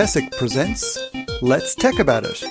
TESIC 0.00 0.32
presents 0.38 0.98
Let's 1.42 1.74
Tech 1.74 1.98
About 1.98 2.24
It, 2.24 2.42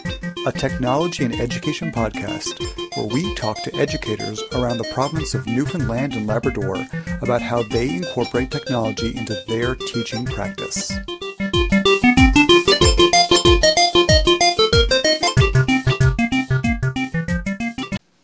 a 0.46 0.52
technology 0.52 1.26
and 1.26 1.34
education 1.34 1.92
podcast 1.92 2.62
where 2.96 3.08
we 3.08 3.34
talk 3.34 3.64
to 3.64 3.76
educators 3.76 4.44
around 4.54 4.78
the 4.78 4.88
province 4.94 5.34
of 5.34 5.48
Newfoundland 5.48 6.14
and 6.14 6.28
Labrador 6.28 6.76
about 7.24 7.42
how 7.42 7.64
they 7.64 7.90
incorporate 7.90 8.52
technology 8.52 9.18
into 9.18 9.36
their 9.48 9.74
teaching 9.74 10.28
practice. 10.28 10.92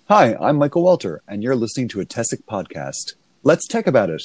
Hi, 0.08 0.36
I'm 0.40 0.58
Michael 0.58 0.84
Walter, 0.84 1.24
and 1.28 1.42
you're 1.42 1.56
listening 1.56 1.88
to 1.88 2.00
a 2.00 2.06
TESIC 2.06 2.44
podcast. 2.44 3.16
Let's 3.42 3.66
Tech 3.66 3.88
About 3.88 4.12
It. 4.12 4.22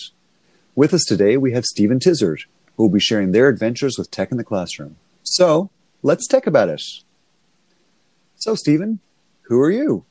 With 0.75 0.93
us 0.93 1.05
today, 1.05 1.39
we 1.39 1.53
have 1.53 1.65
Stephen 1.65 2.01
Tizzard, 2.01 2.45
who 2.81 2.85
will 2.85 2.95
be 2.95 2.99
sharing 2.99 3.33
their 3.33 3.51
adventures 3.51 3.99
with 3.99 4.11
tech 4.11 4.31
in 4.31 4.39
the 4.39 4.43
classroom. 4.43 4.97
So, 5.23 5.69
let's 6.03 6.27
tech 6.27 6.47
about 6.47 6.71
it. 6.71 6.81
So, 8.37 8.55
Stephen, 8.55 9.01
who 9.43 9.61
are 9.61 9.71
you? 9.71 10.07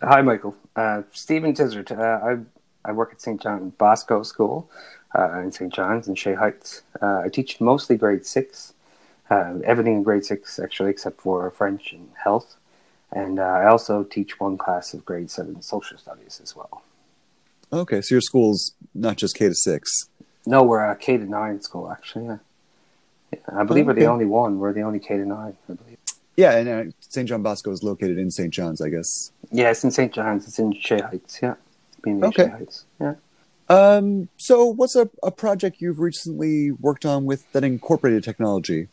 Hi, 0.00 0.22
Michael. 0.22 0.56
Uh, 0.74 1.02
Stephen 1.12 1.52
Tizzard. 1.52 1.92
Uh, 1.92 2.38
I, 2.86 2.88
I 2.88 2.92
work 2.92 3.12
at 3.12 3.20
St. 3.20 3.38
John 3.38 3.68
Bosco 3.76 4.22
School 4.22 4.70
uh, 5.14 5.40
in 5.40 5.52
St. 5.52 5.70
John's 5.70 6.08
in 6.08 6.14
Shea 6.14 6.32
Heights. 6.32 6.84
Uh, 7.02 7.20
I 7.26 7.28
teach 7.28 7.60
mostly 7.60 7.98
grade 7.98 8.24
six, 8.24 8.72
uh, 9.28 9.58
everything 9.62 9.96
in 9.96 10.02
grade 10.02 10.24
six, 10.24 10.58
actually, 10.58 10.88
except 10.88 11.20
for 11.20 11.50
French 11.50 11.92
and 11.92 12.08
health. 12.24 12.56
And 13.12 13.38
uh, 13.38 13.42
I 13.42 13.66
also 13.66 14.04
teach 14.04 14.40
one 14.40 14.56
class 14.56 14.94
of 14.94 15.04
grade 15.04 15.30
seven 15.30 15.60
social 15.60 15.98
studies 15.98 16.40
as 16.42 16.56
well. 16.56 16.82
Okay, 17.74 18.00
so 18.00 18.14
your 18.14 18.22
school's 18.22 18.72
not 18.94 19.16
just 19.16 19.34
K 19.34 19.48
to 19.48 19.54
six. 19.54 19.90
No, 20.46 20.62
we're 20.62 20.84
a 20.84 20.96
K 20.96 21.16
to 21.16 21.24
nine 21.24 21.60
school 21.60 21.90
actually. 21.90 22.26
Yeah, 22.26 22.38
yeah 23.32 23.38
I 23.52 23.64
believe 23.64 23.88
okay. 23.88 23.94
we're 23.94 24.00
the 24.00 24.10
only 24.10 24.26
one. 24.26 24.58
We're 24.58 24.72
the 24.72 24.82
only 24.82 24.98
K 24.98 25.16
to 25.16 25.24
nine. 25.24 25.56
I 25.68 25.74
believe. 25.74 25.98
Yeah, 26.36 26.56
and 26.56 26.68
uh, 26.68 26.92
St. 27.00 27.28
John 27.28 27.42
Bosco 27.42 27.70
is 27.70 27.82
located 27.82 28.18
in 28.18 28.30
St. 28.30 28.52
John's, 28.52 28.80
I 28.80 28.88
guess. 28.88 29.32
Yeah, 29.50 29.70
it's 29.70 29.84
in 29.84 29.90
St. 29.90 30.12
John's. 30.12 30.48
It's 30.48 30.58
in 30.58 30.72
Shea 30.72 31.00
Heights. 31.00 31.40
Yeah, 31.42 31.54
being 32.02 32.24
okay. 32.24 32.44
Shea 32.44 32.50
Heights. 32.50 32.84
Yeah. 33.00 33.14
Um, 33.68 34.28
so, 34.38 34.66
what's 34.66 34.96
a, 34.96 35.10
a 35.22 35.30
project 35.30 35.80
you've 35.80 35.98
recently 35.98 36.70
worked 36.70 37.04
on 37.04 37.26
with 37.26 37.50
that 37.52 37.64
incorporated 37.64 38.24
technology? 38.24 38.88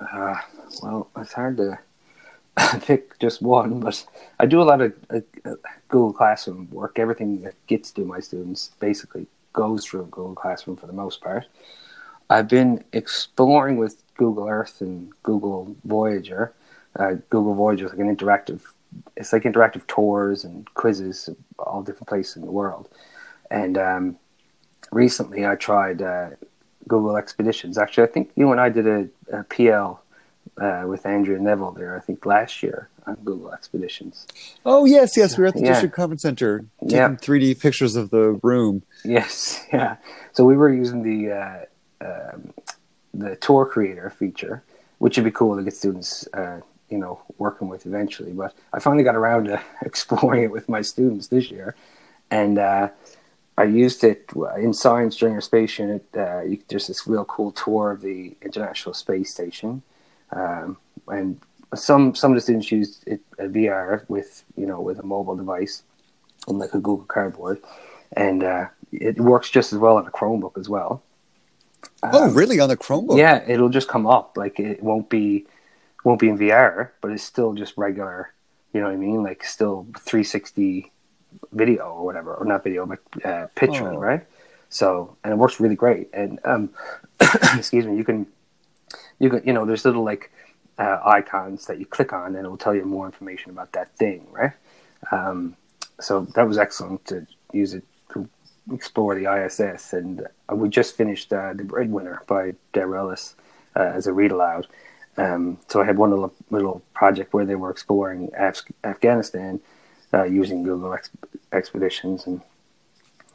Uh, 0.00 0.36
well, 0.82 1.08
it's 1.16 1.32
hard 1.32 1.56
to 1.56 1.78
pick 2.82 3.18
just 3.18 3.42
one, 3.42 3.80
but 3.80 4.04
I 4.38 4.46
do 4.46 4.60
a 4.60 4.64
lot 4.64 4.80
of 4.80 4.92
uh, 5.10 5.20
Google 5.88 6.12
Classroom 6.12 6.68
work. 6.70 6.98
Everything 6.98 7.42
that 7.42 7.54
gets 7.66 7.90
to 7.92 8.04
my 8.04 8.20
students 8.20 8.70
basically 8.80 9.26
goes 9.58 9.84
through 9.84 10.04
Google 10.04 10.36
Classroom 10.36 10.76
for 10.76 10.86
the 10.86 10.92
most 10.92 11.20
part. 11.20 11.44
I've 12.30 12.46
been 12.46 12.84
exploring 12.92 13.76
with 13.76 14.04
Google 14.16 14.46
Earth 14.46 14.80
and 14.80 15.12
Google 15.24 15.74
Voyager. 15.84 16.54
Uh, 16.94 17.14
Google 17.28 17.54
Voyager 17.54 17.86
is 17.86 17.90
like 17.90 18.00
an 18.00 18.16
interactive, 18.16 18.60
it's 19.16 19.32
like 19.32 19.42
interactive 19.42 19.84
tours 19.88 20.44
and 20.44 20.72
quizzes 20.74 21.28
all 21.58 21.82
different 21.82 22.06
places 22.06 22.36
in 22.36 22.42
the 22.42 22.52
world. 22.52 22.88
And 23.50 23.76
um, 23.76 24.16
recently 24.92 25.44
I 25.44 25.56
tried 25.56 26.02
uh, 26.02 26.30
Google 26.86 27.16
Expeditions. 27.16 27.78
Actually, 27.78 28.04
I 28.04 28.12
think 28.12 28.30
you 28.36 28.52
and 28.52 28.60
I 28.60 28.68
did 28.68 28.86
a, 28.86 29.08
a 29.32 29.42
PL 29.42 30.00
uh, 30.56 30.84
with 30.86 31.04
Andrea 31.04 31.40
Neville 31.40 31.72
there, 31.72 31.96
I 31.96 32.00
think 32.00 32.24
last 32.24 32.62
year 32.62 32.88
on 33.08 33.16
Google 33.24 33.52
Expeditions. 33.52 34.26
Oh 34.64 34.84
yes, 34.84 35.16
yes, 35.16 35.36
we 35.36 35.42
were 35.42 35.48
at 35.48 35.54
the 35.54 35.60
yeah. 35.60 35.72
District 35.72 35.94
Conference 35.94 36.22
Center 36.22 36.64
taking 36.82 36.96
yeah. 36.96 37.08
3D 37.08 37.60
pictures 37.60 37.96
of 37.96 38.10
the 38.10 38.38
room. 38.42 38.82
Yes, 39.04 39.64
yeah. 39.72 39.96
So 40.32 40.44
we 40.44 40.56
were 40.56 40.72
using 40.72 41.02
the 41.02 41.32
uh, 41.32 42.04
um, 42.04 42.52
the 43.14 43.36
tour 43.36 43.66
creator 43.66 44.10
feature, 44.10 44.62
which 44.98 45.16
would 45.16 45.24
be 45.24 45.30
cool 45.30 45.56
to 45.56 45.62
get 45.62 45.74
students, 45.74 46.28
uh, 46.34 46.60
you 46.88 46.98
know, 46.98 47.22
working 47.38 47.68
with 47.68 47.86
eventually. 47.86 48.32
But 48.32 48.54
I 48.72 48.78
finally 48.78 49.04
got 49.04 49.16
around 49.16 49.46
to 49.46 49.60
exploring 49.82 50.44
it 50.44 50.52
with 50.52 50.68
my 50.68 50.82
students 50.82 51.28
this 51.28 51.50
year, 51.50 51.74
and 52.30 52.58
uh, 52.58 52.90
I 53.56 53.64
used 53.64 54.04
it 54.04 54.30
in 54.56 54.72
science 54.74 55.16
during 55.16 55.34
our 55.34 55.40
space 55.40 55.78
unit. 55.78 56.06
Uh, 56.16 56.42
you, 56.42 56.58
there's 56.68 56.86
this 56.86 57.06
real 57.06 57.24
cool 57.24 57.52
tour 57.52 57.90
of 57.90 58.02
the 58.02 58.36
International 58.42 58.94
Space 58.94 59.32
Station 59.32 59.82
um, 60.30 60.76
and 61.08 61.40
some 61.74 62.14
some 62.14 62.32
of 62.32 62.36
the 62.36 62.40
students 62.40 62.70
used 62.72 63.04
it, 63.06 63.20
a 63.38 63.44
VR 63.44 64.08
with 64.08 64.44
you 64.56 64.66
know 64.66 64.80
with 64.80 64.98
a 64.98 65.02
mobile 65.02 65.36
device, 65.36 65.82
like 66.46 66.74
a 66.74 66.80
Google 66.80 67.04
Cardboard, 67.06 67.60
and 68.12 68.42
uh, 68.42 68.66
it 68.92 69.18
works 69.18 69.50
just 69.50 69.72
as 69.72 69.78
well 69.78 69.96
on 69.96 70.06
a 70.06 70.10
Chromebook 70.10 70.58
as 70.58 70.68
well. 70.68 71.02
Oh, 72.02 72.24
um, 72.24 72.34
really? 72.34 72.60
On 72.60 72.70
a 72.70 72.76
Chromebook? 72.76 73.18
Yeah, 73.18 73.44
it'll 73.46 73.68
just 73.68 73.88
come 73.88 74.06
up. 74.06 74.36
Like 74.36 74.58
it 74.58 74.82
won't 74.82 75.08
be 75.08 75.46
won't 76.04 76.20
be 76.20 76.28
in 76.28 76.38
VR, 76.38 76.90
but 77.00 77.12
it's 77.12 77.22
still 77.22 77.54
just 77.54 77.76
regular. 77.76 78.32
You 78.72 78.80
know 78.80 78.86
what 78.86 78.94
I 78.94 78.98
mean? 78.98 79.22
Like 79.22 79.44
still 79.44 79.86
360 79.98 80.92
video 81.52 81.84
or 81.84 82.04
whatever, 82.04 82.34
or 82.34 82.44
not 82.44 82.64
video, 82.64 82.86
but 82.86 83.00
uh, 83.24 83.46
picture, 83.54 83.92
oh. 83.92 83.98
right? 83.98 84.26
So, 84.70 85.16
and 85.24 85.32
it 85.32 85.36
works 85.36 85.60
really 85.60 85.74
great. 85.74 86.10
And 86.12 86.38
um, 86.44 86.70
excuse 87.20 87.86
me, 87.86 87.96
you 87.96 88.04
can 88.04 88.26
you 89.18 89.30
can 89.30 89.42
you 89.44 89.52
know 89.52 89.64
there's 89.64 89.84
little 89.84 90.04
like 90.04 90.30
uh, 90.78 91.00
icons 91.04 91.66
that 91.66 91.78
you 91.78 91.86
click 91.86 92.12
on 92.12 92.36
and 92.36 92.46
it 92.46 92.48
will 92.48 92.56
tell 92.56 92.74
you 92.74 92.84
more 92.84 93.06
information 93.06 93.50
about 93.50 93.72
that 93.72 93.94
thing 93.96 94.26
right? 94.30 94.52
Um, 95.10 95.56
so 96.00 96.22
that 96.34 96.46
was 96.46 96.58
excellent 96.58 97.04
to 97.06 97.26
use 97.52 97.74
it 97.74 97.84
to 98.12 98.28
explore 98.72 99.14
the 99.14 99.24
iss 99.24 99.92
and 99.92 100.26
we 100.52 100.68
just 100.68 100.96
finished 100.96 101.32
uh, 101.32 101.52
the 101.54 101.64
breadwinner 101.64 102.22
by 102.26 102.54
Deborah 102.72 103.00
Ellis 103.00 103.34
uh, 103.76 103.80
as 103.94 104.06
a 104.06 104.12
read 104.12 104.32
aloud. 104.32 104.66
Um, 105.16 105.58
so 105.66 105.80
i 105.80 105.84
had 105.84 105.98
one 105.98 106.10
little, 106.10 106.32
little 106.50 106.80
project 106.94 107.34
where 107.34 107.44
they 107.44 107.56
were 107.56 107.70
exploring 107.70 108.30
Af- 108.38 108.62
afghanistan 108.84 109.60
uh, 110.14 110.22
using 110.24 110.62
google 110.62 110.94
Ex- 110.94 111.10
expeditions. 111.52 112.26
And 112.26 112.40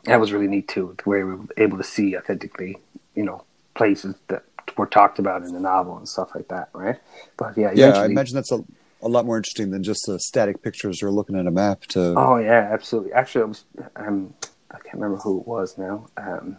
that 0.05 0.19
was 0.19 0.31
really 0.31 0.47
neat 0.47 0.67
too 0.69 0.95
where 1.03 1.25
we 1.25 1.35
were 1.35 1.45
able 1.57 1.77
to 1.77 1.83
see 1.83 2.15
authentically 2.17 2.77
you 3.15 3.23
know 3.23 3.43
places 3.75 4.15
that 4.27 4.43
were 4.77 4.87
talked 4.87 5.19
about 5.19 5.43
in 5.43 5.53
the 5.53 5.59
novel 5.59 5.97
and 5.97 6.07
stuff 6.07 6.33
like 6.35 6.47
that, 6.49 6.69
right? 6.73 6.99
But 7.37 7.57
yeah, 7.57 7.71
yeah, 7.73 7.99
I 7.99 8.05
imagine 8.05 8.35
that's 8.35 8.51
a, 8.51 8.63
a 9.01 9.07
lot 9.07 9.25
more 9.25 9.37
interesting 9.37 9.71
than 9.71 9.83
just 9.83 10.05
the 10.07 10.19
static 10.19 10.61
pictures 10.61 11.03
or 11.03 11.11
looking 11.11 11.37
at 11.37 11.47
a 11.47 11.51
map. 11.51 11.81
To 11.87 12.13
oh 12.17 12.37
yeah, 12.37 12.69
absolutely. 12.71 13.13
Actually, 13.13 13.43
I 13.43 13.45
was 13.45 13.65
um, 13.95 14.33
I 14.71 14.79
can't 14.79 14.95
remember 14.95 15.17
who 15.17 15.41
it 15.41 15.47
was 15.47 15.77
now. 15.77 16.07
Um, 16.17 16.57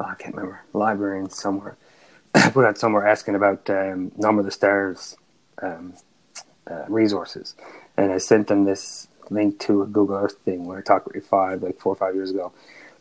oh, 0.00 0.04
I 0.04 0.14
can't 0.14 0.34
remember. 0.34 0.62
Librarian 0.72 1.30
somewhere 1.30 1.76
put 2.52 2.64
out 2.64 2.78
somewhere 2.78 3.06
asking 3.06 3.34
about 3.34 3.68
um, 3.70 4.12
number 4.16 4.40
of 4.40 4.46
the 4.46 4.52
stars 4.52 5.16
um, 5.62 5.94
uh, 6.70 6.84
resources, 6.88 7.54
and 7.96 8.12
I 8.12 8.18
sent 8.18 8.48
them 8.48 8.64
this 8.64 9.08
link 9.30 9.58
to 9.60 9.82
a 9.82 9.86
Google 9.86 10.16
Earth 10.16 10.38
thing 10.44 10.66
where 10.66 10.78
I 10.78 10.82
talked 10.82 11.06
about 11.06 11.22
five 11.24 11.62
like 11.62 11.80
four 11.80 11.92
or 11.92 11.96
five 11.96 12.14
years 12.14 12.30
ago. 12.30 12.52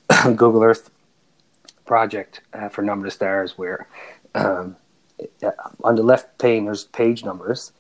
Google 0.24 0.64
Earth 0.64 0.90
project 1.88 2.42
uh, 2.54 2.70
for 2.70 2.84
number 2.84 3.08
of 3.08 3.14
stars 3.14 3.58
where 3.58 3.88
um, 4.36 4.76
on 5.84 5.96
the 5.96 6.04
left 6.04 6.38
pane 6.38 6.66
there's 6.66 6.84
page 6.84 7.26
numbers 7.26 7.72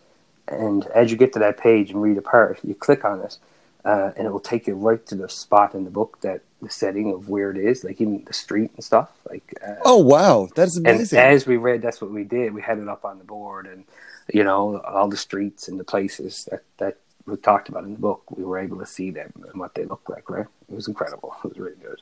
and 0.47 0.87
as 0.87 1.11
you 1.11 1.17
get 1.17 1.33
to 1.33 1.39
that 1.39 1.57
page 1.57 1.91
and 1.91 2.01
read 2.01 2.17
a 2.17 2.21
part 2.21 2.59
you 2.63 2.73
click 2.73 3.05
on 3.05 3.19
it 3.21 3.37
uh, 3.85 4.11
and 4.17 4.25
it 4.25 4.31
will 4.31 4.39
take 4.39 4.65
you 4.67 4.73
right 4.73 5.05
to 5.05 5.15
the 5.15 5.29
spot 5.29 5.75
in 5.75 5.83
the 5.83 5.89
book 5.89 6.19
that 6.21 6.41
the 6.61 6.69
setting 6.69 7.13
of 7.13 7.29
where 7.29 7.51
it 7.51 7.57
is 7.57 7.83
like 7.83 8.01
even 8.01 8.23
the 8.25 8.33
street 8.33 8.71
and 8.75 8.83
stuff 8.83 9.11
like 9.29 9.53
uh, 9.65 9.75
oh 9.85 9.97
wow. 9.97 10.49
That's 10.55 10.77
amazing. 10.77 11.19
and 11.19 11.27
as 11.27 11.45
we 11.45 11.57
read 11.57 11.81
that's 11.81 12.01
what 12.01 12.11
we 12.11 12.23
did. 12.23 12.53
We 12.53 12.61
had 12.61 12.79
it 12.79 12.87
up 12.87 13.05
on 13.05 13.19
the 13.19 13.23
board 13.23 13.67
and 13.67 13.85
you 14.33 14.43
know 14.43 14.79
all 14.79 15.07
the 15.07 15.17
streets 15.17 15.67
and 15.67 15.79
the 15.79 15.83
places 15.83 16.47
that 16.51 16.63
that 16.79 16.97
we 17.25 17.35
talked 17.37 17.69
about 17.69 17.83
in 17.83 17.93
the 17.93 17.99
book. 17.99 18.23
We 18.31 18.43
were 18.43 18.57
able 18.57 18.79
to 18.79 18.85
see 18.85 19.11
them 19.11 19.31
and 19.51 19.59
what 19.59 19.75
they 19.75 19.85
looked 19.85 20.09
like 20.09 20.29
right? 20.29 20.47
It 20.69 20.75
was 20.75 20.87
incredible. 20.87 21.35
It 21.43 21.49
was 21.49 21.57
really 21.59 21.77
good 21.81 22.01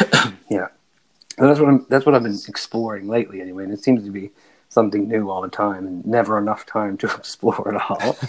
yeah, 0.50 0.68
and 1.36 1.48
that's 1.48 1.60
what 1.60 1.68
I'm. 1.68 1.86
That's 1.88 2.06
what 2.06 2.14
I've 2.14 2.22
been 2.22 2.38
exploring 2.48 3.08
lately, 3.08 3.40
anyway. 3.40 3.64
And 3.64 3.72
it 3.72 3.82
seems 3.82 4.04
to 4.04 4.10
be 4.10 4.30
something 4.68 5.08
new 5.08 5.30
all 5.30 5.42
the 5.42 5.48
time, 5.48 5.86
and 5.86 6.04
never 6.06 6.38
enough 6.38 6.66
time 6.66 6.96
to 6.98 7.06
explore 7.16 7.74
it 7.74 7.80
all. 7.90 8.16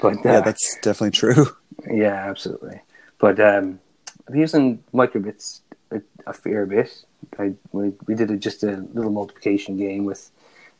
But 0.00 0.18
uh, 0.26 0.32
yeah, 0.32 0.40
that's 0.40 0.76
definitely 0.82 1.12
true. 1.12 1.56
Yeah, 1.88 2.28
absolutely. 2.28 2.80
But 3.18 3.38
um, 3.38 3.80
I'm 4.28 4.34
using 4.34 4.82
microbits 4.92 5.60
a, 5.90 6.02
a 6.26 6.32
fair 6.32 6.66
bit. 6.66 7.04
I 7.38 7.54
we, 7.70 7.92
we 8.06 8.14
did 8.14 8.30
a, 8.30 8.36
just 8.36 8.62
a 8.62 8.84
little 8.92 9.12
multiplication 9.12 9.76
game 9.76 10.04
with 10.04 10.30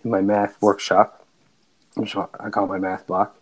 in 0.05 0.11
my 0.11 0.20
math 0.20 0.61
workshop, 0.61 1.25
which 1.94 2.16
I 2.16 2.50
call 2.50 2.66
my 2.66 2.78
math 2.78 3.06
block. 3.06 3.37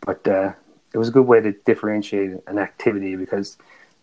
But 0.00 0.26
uh, 0.28 0.52
it 0.92 0.98
was 0.98 1.08
a 1.08 1.12
good 1.12 1.26
way 1.26 1.40
to 1.40 1.52
differentiate 1.52 2.38
an 2.46 2.58
activity 2.58 3.16
because 3.16 3.56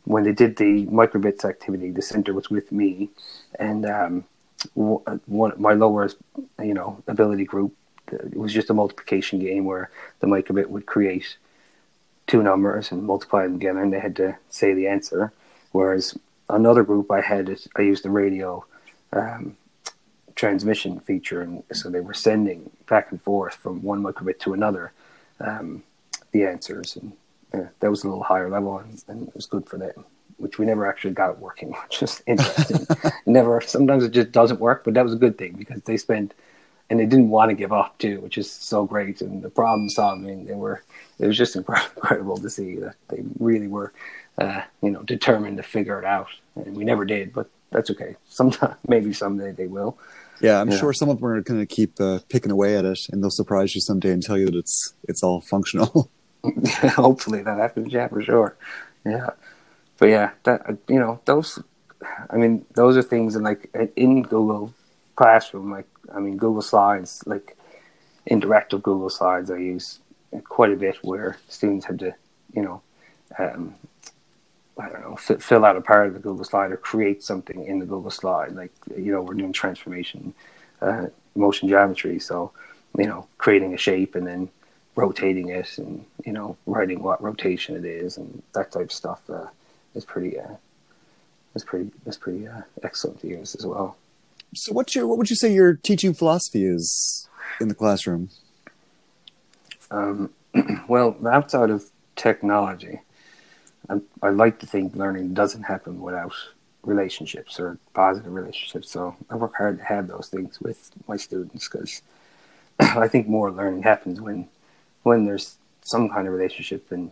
when 0.05 0.23
they 0.23 0.31
did 0.31 0.57
the 0.57 0.85
microbits 0.87 1.45
activity, 1.45 1.91
the 1.91 2.01
center 2.01 2.33
was 2.33 2.49
with 2.49 2.71
me, 2.71 3.09
and 3.59 3.85
um, 3.85 4.25
one 4.73 5.53
my 5.57 5.73
lower, 5.73 6.09
you 6.59 6.73
know, 6.73 7.01
ability 7.07 7.45
group. 7.45 7.75
It 8.11 8.35
was 8.35 8.53
just 8.53 8.69
a 8.69 8.73
multiplication 8.73 9.39
game 9.39 9.65
where 9.65 9.89
the 10.19 10.27
microbit 10.27 10.67
would 10.67 10.85
create 10.85 11.37
two 12.27 12.43
numbers 12.43 12.91
and 12.91 13.03
multiply 13.03 13.43
them 13.43 13.53
together, 13.53 13.81
and 13.81 13.93
they 13.93 13.99
had 13.99 14.15
to 14.17 14.37
say 14.49 14.73
the 14.73 14.87
answer. 14.87 15.31
Whereas 15.71 16.17
another 16.49 16.83
group, 16.83 17.09
I 17.11 17.21
had 17.21 17.57
I 17.77 17.81
used 17.81 18.03
the 18.03 18.09
radio 18.09 18.65
um, 19.13 19.57
transmission 20.35 20.99
feature, 20.99 21.41
and 21.41 21.63
so 21.71 21.89
they 21.89 21.99
were 21.99 22.13
sending 22.13 22.71
back 22.87 23.11
and 23.11 23.21
forth 23.21 23.55
from 23.55 23.81
one 23.81 24.01
microbit 24.03 24.39
to 24.39 24.53
another 24.53 24.91
um, 25.39 25.83
the 26.31 26.43
answers, 26.45 26.95
and 26.95 27.13
yeah, 27.53 27.67
that 27.79 27.89
was 27.89 28.03
a 28.03 28.07
little 28.07 28.23
higher 28.23 28.49
level, 28.49 28.77
and, 28.77 29.03
and, 29.07 29.27
it 29.27 29.35
was 29.35 29.45
good 29.45 29.67
for 29.67 29.77
them. 29.77 30.05
Which 30.37 30.57
we 30.57 30.65
never 30.65 30.87
actually 30.87 31.13
got 31.13 31.39
working, 31.39 31.71
which 31.83 32.01
is 32.01 32.23
interesting. 32.25 32.87
never. 33.25 33.61
Sometimes 33.61 34.03
it 34.03 34.11
just 34.11 34.31
doesn't 34.31 34.59
work, 34.59 34.83
but 34.83 34.93
that 34.95 35.03
was 35.03 35.13
a 35.13 35.17
good 35.17 35.37
thing 35.37 35.53
because 35.53 35.81
they 35.83 35.97
spent 35.97 36.33
and 36.89 36.99
they 36.99 37.05
didn't 37.05 37.29
want 37.29 37.49
to 37.49 37.55
give 37.55 37.71
up 37.71 37.97
too, 37.99 38.19
which 38.19 38.37
is 38.37 38.51
so 38.51 38.85
great. 38.85 39.21
And 39.21 39.41
the 39.41 39.49
problem 39.49 39.89
solving, 39.89 40.45
they 40.45 40.55
were 40.55 40.83
it 41.19 41.27
was 41.27 41.37
just 41.37 41.55
incredible 41.95 42.37
to 42.37 42.49
see 42.49 42.75
that 42.77 42.95
they 43.07 43.23
really 43.39 43.67
were, 43.67 43.93
uh, 44.37 44.61
you 44.81 44.91
know, 44.91 45.01
determined 45.03 45.57
to 45.57 45.63
figure 45.63 45.97
it 45.99 46.05
out. 46.05 46.27
And 46.55 46.75
we 46.75 46.83
never 46.83 47.05
did, 47.05 47.33
but 47.33 47.49
that's 47.71 47.89
okay. 47.91 48.17
Sometime, 48.27 48.75
maybe 48.87 49.13
someday 49.13 49.51
they 49.53 49.67
will. 49.67 49.97
Yeah, 50.41 50.59
I'm 50.59 50.69
yeah. 50.69 50.77
sure 50.77 50.91
some 50.91 51.07
of 51.07 51.19
them 51.19 51.29
are 51.29 51.41
going 51.41 51.59
to 51.59 51.65
keep 51.65 52.01
uh, 52.01 52.19
picking 52.27 52.51
away 52.51 52.75
at 52.75 52.83
it, 52.83 53.07
and 53.11 53.23
they'll 53.23 53.29
surprise 53.29 53.73
you 53.75 53.81
someday 53.81 54.11
and 54.11 54.21
tell 54.21 54.37
you 54.37 54.47
that 54.47 54.55
it's 54.55 54.93
it's 55.07 55.23
all 55.23 55.39
functional. 55.39 56.09
Hopefully 56.95 57.43
that 57.43 57.57
happens. 57.57 57.93
Yeah, 57.93 58.07
for 58.07 58.21
sure. 58.21 58.55
Yeah, 59.05 59.31
but 59.97 60.09
yeah, 60.09 60.31
that 60.43 60.77
you 60.87 60.99
know 60.99 61.19
those. 61.25 61.59
I 62.29 62.37
mean, 62.37 62.65
those 62.73 62.97
are 62.97 63.03
things, 63.03 63.35
and 63.35 63.43
like 63.45 63.69
in 63.95 64.23
Google 64.23 64.73
Classroom, 65.15 65.71
like 65.71 65.87
I 66.13 66.19
mean, 66.19 66.37
Google 66.37 66.61
Slides, 66.61 67.23
like 67.25 67.55
interactive 68.29 68.81
Google 68.81 69.09
Slides, 69.09 69.51
I 69.51 69.57
use 69.57 69.99
quite 70.45 70.71
a 70.71 70.75
bit 70.75 70.97
where 71.03 71.37
students 71.47 71.85
had 71.85 71.99
to, 71.99 72.13
you 72.53 72.61
know, 72.61 72.81
um, 73.37 73.75
I 74.77 74.89
don't 74.89 75.01
know, 75.01 75.13
f- 75.13 75.41
fill 75.41 75.65
out 75.65 75.75
a 75.75 75.81
part 75.81 76.07
of 76.07 76.13
the 76.13 76.19
Google 76.19 76.45
slide 76.45 76.71
or 76.71 76.77
create 76.77 77.23
something 77.23 77.65
in 77.65 77.79
the 77.79 77.85
Google 77.85 78.11
slide. 78.11 78.53
Like, 78.53 78.71
you 78.95 79.11
know, 79.11 79.21
we're 79.21 79.33
doing 79.33 79.53
transformation, 79.53 80.33
uh, 80.81 81.07
motion 81.35 81.67
geometry. 81.69 82.19
So, 82.19 82.51
you 82.97 83.05
know, 83.05 83.27
creating 83.37 83.73
a 83.73 83.77
shape 83.77 84.15
and 84.15 84.25
then 84.25 84.49
rotating 85.01 85.49
it 85.49 85.77
and, 85.77 86.05
you 86.25 86.31
know, 86.31 86.55
writing 86.65 87.01
what 87.01 87.21
rotation 87.21 87.75
it 87.75 87.85
is 87.85 88.17
and 88.17 88.43
that 88.53 88.71
type 88.71 88.83
of 88.83 88.91
stuff 88.91 89.21
uh, 89.29 89.47
is 89.95 90.05
pretty, 90.05 90.39
uh, 90.39 90.55
is 91.55 91.63
pretty, 91.63 91.89
is 92.05 92.17
pretty 92.17 92.47
uh, 92.47 92.61
excellent 92.83 93.19
to 93.21 93.27
use 93.27 93.55
as 93.55 93.65
well. 93.65 93.97
So 94.53 94.73
what's 94.73 94.93
your, 94.95 95.07
what 95.07 95.17
would 95.17 95.29
you 95.29 95.35
say 95.35 95.51
your 95.51 95.73
teaching 95.73 96.13
philosophy 96.13 96.65
is 96.65 97.27
in 97.59 97.67
the 97.67 97.75
classroom? 97.75 98.29
Um, 99.89 100.29
well, 100.87 101.15
outside 101.27 101.69
of 101.69 101.89
technology, 102.15 103.01
I, 103.89 104.01
I 104.21 104.29
like 104.29 104.59
to 104.59 104.67
think 104.67 104.95
learning 104.95 105.33
doesn't 105.33 105.63
happen 105.63 106.01
without 106.01 106.33
relationships 106.83 107.59
or 107.59 107.77
positive 107.93 108.33
relationships. 108.33 108.91
So 108.91 109.15
I 109.29 109.35
work 109.35 109.55
hard 109.55 109.79
to 109.79 109.83
have 109.83 110.07
those 110.07 110.29
things 110.29 110.61
with 110.61 110.91
my 111.07 111.17
students 111.17 111.67
because 111.67 112.01
I 112.79 113.07
think 113.07 113.27
more 113.27 113.51
learning 113.51 113.83
happens 113.83 114.21
when 114.21 114.47
when 115.03 115.25
there's 115.25 115.57
some 115.81 116.09
kind 116.09 116.27
of 116.27 116.33
relationship 116.33 116.91
and 116.91 117.11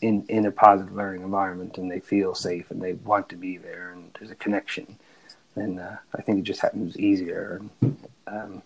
in 0.00 0.24
in 0.28 0.46
a 0.46 0.50
positive 0.50 0.94
learning 0.94 1.22
environment 1.22 1.78
and 1.78 1.90
they 1.90 2.00
feel 2.00 2.34
safe 2.34 2.70
and 2.70 2.80
they 2.82 2.92
want 2.92 3.28
to 3.28 3.36
be 3.36 3.56
there 3.56 3.90
and 3.92 4.10
there's 4.18 4.30
a 4.30 4.36
connection. 4.36 4.98
And 5.56 5.80
uh, 5.80 5.96
I 6.14 6.22
think 6.22 6.40
it 6.40 6.42
just 6.42 6.60
happens 6.60 6.98
easier. 6.98 7.62
Um, 8.26 8.62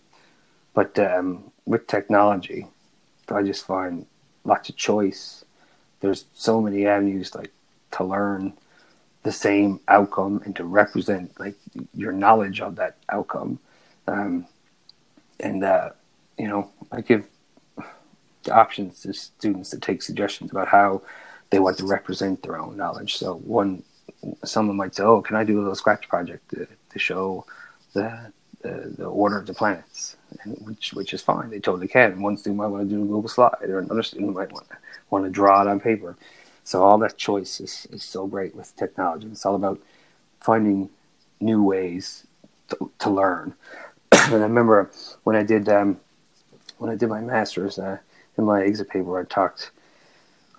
but 0.74 0.98
um, 0.98 1.50
with 1.66 1.86
technology, 1.86 2.66
I 3.28 3.42
just 3.42 3.66
find 3.66 4.06
lots 4.44 4.68
of 4.68 4.76
choice. 4.76 5.44
There's 6.00 6.24
so 6.34 6.60
many 6.60 6.86
avenues 6.86 7.34
like 7.34 7.52
to 7.92 8.04
learn 8.04 8.54
the 9.22 9.32
same 9.32 9.80
outcome 9.88 10.40
and 10.44 10.56
to 10.56 10.64
represent 10.64 11.38
like 11.38 11.56
your 11.94 12.12
knowledge 12.12 12.60
of 12.60 12.76
that 12.76 12.96
outcome. 13.10 13.58
Um, 14.06 14.46
and 15.40 15.62
uh, 15.64 15.90
you 16.38 16.48
know, 16.48 16.70
I 16.90 17.00
give 17.02 17.26
options 18.48 19.02
to 19.02 19.12
students 19.12 19.70
to 19.70 19.78
take 19.78 20.02
suggestions 20.02 20.50
about 20.50 20.68
how 20.68 21.02
they 21.50 21.58
want 21.58 21.78
to 21.78 21.86
represent 21.86 22.42
their 22.42 22.58
own 22.58 22.76
knowledge. 22.76 23.16
So 23.16 23.36
one, 23.36 23.82
someone 24.44 24.76
might 24.76 24.94
say, 24.94 25.02
"Oh, 25.02 25.22
can 25.22 25.36
I 25.36 25.44
do 25.44 25.58
a 25.58 25.60
little 25.60 25.74
scratch 25.74 26.08
project 26.08 26.50
to, 26.50 26.66
to 26.90 26.98
show 26.98 27.46
the 27.92 28.32
the, 28.62 28.94
the 28.96 29.04
order 29.04 29.38
of 29.38 29.46
the 29.46 29.54
planets, 29.54 30.16
and 30.42 30.56
which 30.66 30.92
which 30.92 31.14
is 31.14 31.22
fine. 31.22 31.50
They 31.50 31.60
totally 31.60 31.88
can. 31.88 32.20
One 32.20 32.36
student 32.36 32.58
might 32.58 32.66
want 32.66 32.88
to 32.88 32.94
do 32.94 33.02
a 33.02 33.06
Google 33.06 33.28
slide, 33.28 33.56
or 33.62 33.78
another 33.78 34.02
student 34.02 34.34
might 34.34 34.52
want 34.52 34.66
want 35.10 35.24
to 35.24 35.30
draw 35.30 35.62
it 35.62 35.68
on 35.68 35.80
paper. 35.80 36.16
So 36.64 36.82
all 36.82 36.98
that 36.98 37.16
choice 37.16 37.60
is, 37.60 37.86
is 37.90 38.02
so 38.02 38.26
great 38.26 38.54
with 38.54 38.76
technology. 38.76 39.26
It's 39.28 39.46
all 39.46 39.54
about 39.54 39.80
finding 40.40 40.90
new 41.40 41.62
ways 41.62 42.26
to, 42.68 42.90
to 42.98 43.10
learn. 43.10 43.54
and 44.12 44.34
I 44.34 44.38
remember 44.38 44.90
when 45.24 45.34
I 45.34 45.42
did 45.42 45.68
um, 45.68 45.98
when 46.78 46.90
I 46.90 46.94
did 46.94 47.08
my 47.08 47.20
master's 47.20 47.78
uh, 47.78 47.98
in 48.38 48.44
my 48.44 48.62
exit 48.62 48.88
paper, 48.88 49.18
I 49.18 49.24
talked, 49.24 49.70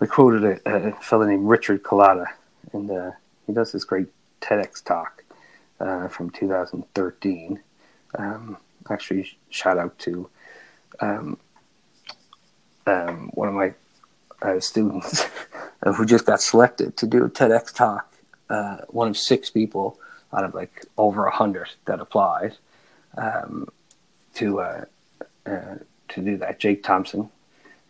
I 0.01 0.05
quoted 0.05 0.61
a, 0.65 0.89
a 0.89 0.91
fellow 1.01 1.25
named 1.25 1.47
Richard 1.47 1.81
Culatta, 1.83 2.27
and 2.73 2.91
uh, 2.91 3.11
he 3.47 3.53
does 3.53 3.71
this 3.71 3.83
great 3.83 4.07
TEDx 4.41 4.83
talk 4.83 5.23
uh, 5.79 6.07
from 6.09 6.29
2013 6.29 7.59
um, 8.17 8.57
actually, 8.89 9.37
shout 9.49 9.77
out 9.77 9.97
to 9.99 10.29
um, 10.99 11.37
um, 12.87 13.29
one 13.33 13.47
of 13.47 13.53
my 13.53 13.73
uh, 14.41 14.59
students 14.59 15.25
who 15.95 16.05
just 16.05 16.25
got 16.25 16.41
selected 16.41 16.97
to 16.97 17.07
do 17.07 17.25
a 17.25 17.29
TEDx 17.29 17.73
talk. 17.73 18.13
Uh, 18.49 18.77
one 18.89 19.07
of 19.07 19.17
six 19.17 19.49
people 19.49 19.99
out 20.33 20.43
of 20.43 20.55
like 20.55 20.85
over 20.97 21.25
a 21.25 21.31
hundred 21.31 21.69
that 21.85 21.99
applied 21.99 22.55
um, 23.17 23.67
to 24.33 24.59
uh, 24.59 24.85
uh, 25.45 25.75
to 26.07 26.21
do 26.21 26.37
that. 26.37 26.59
Jake 26.59 26.83
Thompson, 26.83 27.29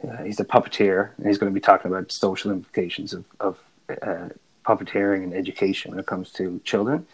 uh, 0.07 0.23
he's 0.23 0.39
a 0.39 0.45
puppeteer, 0.45 1.11
and 1.17 1.27
he's 1.27 1.37
going 1.37 1.51
to 1.51 1.53
be 1.53 1.61
talking 1.61 1.91
about 1.91 2.11
social 2.11 2.51
implications 2.51 3.13
of, 3.13 3.25
of 3.39 3.59
uh, 4.01 4.29
puppeteering 4.65 5.23
and 5.23 5.33
education 5.33 5.91
when 5.91 5.99
it 5.99 6.05
comes 6.05 6.31
to 6.33 6.61
children. 6.63 7.05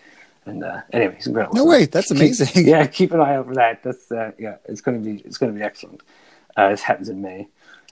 And 0.46 0.64
uh, 0.64 0.82
anyway, 0.94 1.16
he's 1.16 1.28
incredible. 1.28 1.56
No 1.56 1.64
so 1.64 1.70
way, 1.70 1.86
that's 1.86 2.12
amazing. 2.12 2.48
Keep, 2.48 2.68
yeah, 2.68 2.86
keep 2.86 3.12
an 3.12 3.20
eye 3.20 3.36
out 3.36 3.48
for 3.48 3.56
that. 3.56 3.82
That's 3.82 4.12
uh, 4.12 4.32
yeah, 4.38 4.58
it's 4.66 4.82
going 4.82 5.02
to 5.02 5.04
be 5.04 5.22
it's 5.22 5.38
going 5.38 5.52
to 5.52 5.58
be 5.58 5.66
excellent. 5.66 6.02
Uh, 6.56 6.70
this 6.70 6.82
happens 6.82 7.10
in 7.10 7.22
May. 7.22 7.48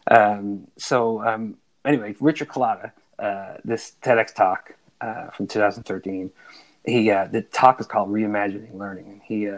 Um, 0.10 0.68
so 0.78 1.26
um, 1.26 1.58
anyway, 1.84 2.16
Richard 2.20 2.50
Culatta, 2.50 2.92
uh, 3.18 3.56
this 3.66 3.94
TEDx 4.04 4.36
talk 4.36 4.76
uh, 5.02 5.32
from 5.32 5.48
2013. 5.48 6.30
He 6.86 7.10
uh, 7.10 7.26
the 7.26 7.42
talk 7.42 7.80
is 7.80 7.88
called 7.88 8.10
Reimagining 8.10 8.76
Learning, 8.76 9.08
and 9.08 9.22
he 9.24 9.50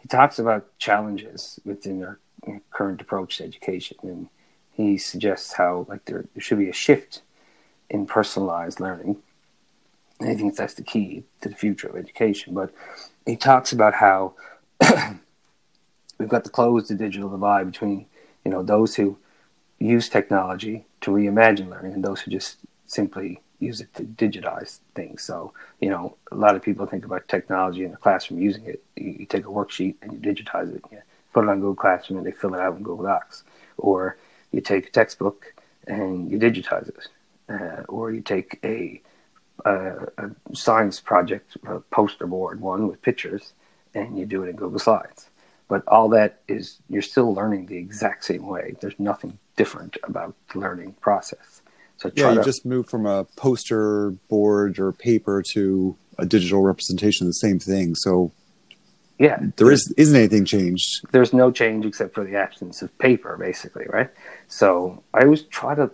he 0.00 0.08
talks 0.08 0.38
about 0.38 0.78
challenges 0.78 1.58
within 1.64 2.04
our 2.04 2.20
current 2.70 3.00
approach 3.00 3.38
to 3.38 3.44
education, 3.44 3.96
and 4.02 4.28
he 4.88 4.98
suggests 4.98 5.54
how 5.54 5.86
like 5.88 6.04
there, 6.06 6.24
should 6.38 6.58
be 6.58 6.68
a 6.68 6.72
shift 6.72 7.22
in 7.88 8.06
personalized 8.06 8.80
learning 8.80 9.16
I 10.20 10.34
think 10.34 10.56
that's 10.56 10.74
the 10.74 10.82
key 10.82 11.24
to 11.40 11.48
the 11.48 11.54
future 11.54 11.88
of 11.88 11.96
education. 11.96 12.54
But 12.54 12.72
he 13.24 13.36
talks 13.36 13.72
about 13.72 13.94
how 13.94 14.34
we've 16.18 16.28
got 16.28 16.44
to 16.44 16.50
close 16.50 16.88
the 16.88 16.94
digital 16.94 17.30
divide 17.30 17.70
between, 17.70 18.06
you 18.44 18.50
know, 18.50 18.62
those 18.62 18.96
who 18.96 19.18
use 19.78 20.08
technology 20.08 20.84
to 21.00 21.10
reimagine 21.10 21.70
learning 21.70 21.94
and 21.94 22.04
those 22.04 22.20
who 22.20 22.30
just 22.30 22.58
simply 22.84 23.40
use 23.58 23.80
it 23.80 23.94
to 23.94 24.04
digitize 24.04 24.80
things. 24.94 25.22
So, 25.22 25.54
you 25.80 25.88
know, 25.88 26.16
a 26.30 26.34
lot 26.34 26.56
of 26.56 26.62
people 26.62 26.86
think 26.86 27.04
about 27.04 27.28
technology 27.28 27.84
in 27.84 27.90
the 27.90 27.96
classroom 27.96 28.40
using 28.40 28.66
it. 28.66 28.82
You, 28.96 29.16
you 29.20 29.26
take 29.26 29.46
a 29.46 29.50
worksheet 29.50 29.96
and 30.02 30.12
you 30.12 30.18
digitize 30.18 30.74
it, 30.74 30.82
you 30.90 30.98
put 31.32 31.44
it 31.44 31.50
on 31.50 31.60
Google 31.60 31.74
Classroom 31.74 32.18
and 32.18 32.26
they 32.26 32.32
fill 32.32 32.54
it 32.54 32.60
out 32.60 32.76
in 32.76 32.82
Google 32.82 33.04
Docs. 33.04 33.44
Or 33.78 34.18
you 34.52 34.60
take 34.60 34.88
a 34.88 34.90
textbook 34.90 35.54
and 35.86 36.30
you 36.30 36.38
digitize 36.38 36.88
it. 36.88 37.08
Uh, 37.48 37.82
or 37.88 38.12
you 38.12 38.20
take 38.20 38.60
a 38.64 39.00
a, 39.64 40.08
a 40.18 40.30
science 40.54 41.00
project, 41.00 41.56
a 41.66 41.80
poster 41.80 42.26
board 42.26 42.60
one 42.60 42.88
with 42.88 43.02
pictures, 43.02 43.52
and 43.94 44.18
you 44.18 44.26
do 44.26 44.42
it 44.42 44.48
in 44.48 44.56
Google 44.56 44.78
Slides. 44.78 45.28
But 45.68 45.86
all 45.86 46.08
that 46.10 46.40
is, 46.48 46.78
you're 46.88 47.02
still 47.02 47.32
learning 47.34 47.66
the 47.66 47.76
exact 47.76 48.24
same 48.24 48.46
way. 48.46 48.74
There's 48.80 48.98
nothing 48.98 49.38
different 49.56 49.96
about 50.02 50.34
the 50.52 50.58
learning 50.58 50.94
process. 51.00 51.62
So 51.96 52.10
yeah, 52.14 52.30
you 52.30 52.38
to, 52.38 52.44
just 52.44 52.64
move 52.64 52.88
from 52.88 53.06
a 53.06 53.24
poster 53.36 54.10
board 54.28 54.78
or 54.78 54.92
paper 54.92 55.42
to 55.52 55.96
a 56.18 56.26
digital 56.26 56.62
representation 56.62 57.26
of 57.26 57.28
the 57.28 57.34
same 57.34 57.58
thing. 57.58 57.94
So 57.94 58.32
yeah, 59.20 59.38
there 59.56 59.70
is 59.70 59.92
isn't 59.98 60.16
anything 60.16 60.46
changed. 60.46 61.04
There's 61.12 61.34
no 61.34 61.52
change 61.52 61.84
except 61.84 62.14
for 62.14 62.24
the 62.24 62.36
absence 62.36 62.80
of 62.80 62.88
paper, 62.98 63.36
basically, 63.36 63.84
right? 63.86 64.08
So 64.48 65.02
I 65.12 65.24
always 65.24 65.42
try 65.42 65.74
to 65.74 65.90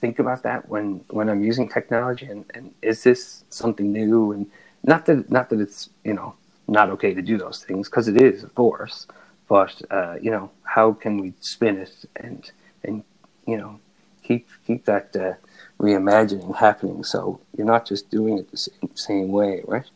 think 0.00 0.18
about 0.18 0.42
that 0.42 0.68
when 0.68 1.04
when 1.10 1.28
I'm 1.28 1.44
using 1.44 1.68
technology 1.68 2.26
and, 2.26 2.44
and 2.52 2.74
is 2.82 3.04
this 3.04 3.44
something 3.50 3.92
new? 3.92 4.32
And 4.32 4.50
not 4.82 5.06
that 5.06 5.30
not 5.30 5.50
that 5.50 5.60
it's 5.60 5.88
you 6.02 6.14
know 6.14 6.34
not 6.66 6.90
okay 6.90 7.14
to 7.14 7.22
do 7.22 7.38
those 7.38 7.62
things 7.62 7.88
because 7.88 8.08
it 8.08 8.20
is 8.20 8.42
of 8.42 8.52
course 8.56 9.06
but 9.48 9.80
uh, 9.92 10.16
you 10.20 10.32
know 10.32 10.50
how 10.64 10.92
can 10.92 11.18
we 11.18 11.32
spin 11.38 11.76
it 11.76 11.94
and 12.16 12.50
and 12.82 13.04
you 13.46 13.56
know 13.56 13.78
keep 14.24 14.48
keep 14.66 14.84
that 14.86 15.14
uh, 15.14 15.34
reimagining 15.78 16.56
happening? 16.56 17.04
So 17.04 17.38
you're 17.56 17.72
not 17.74 17.86
just 17.86 18.10
doing 18.10 18.38
it 18.38 18.50
the 18.50 18.56
same, 18.56 18.90
same 18.96 19.28
way 19.28 19.62
right? 19.64 19.88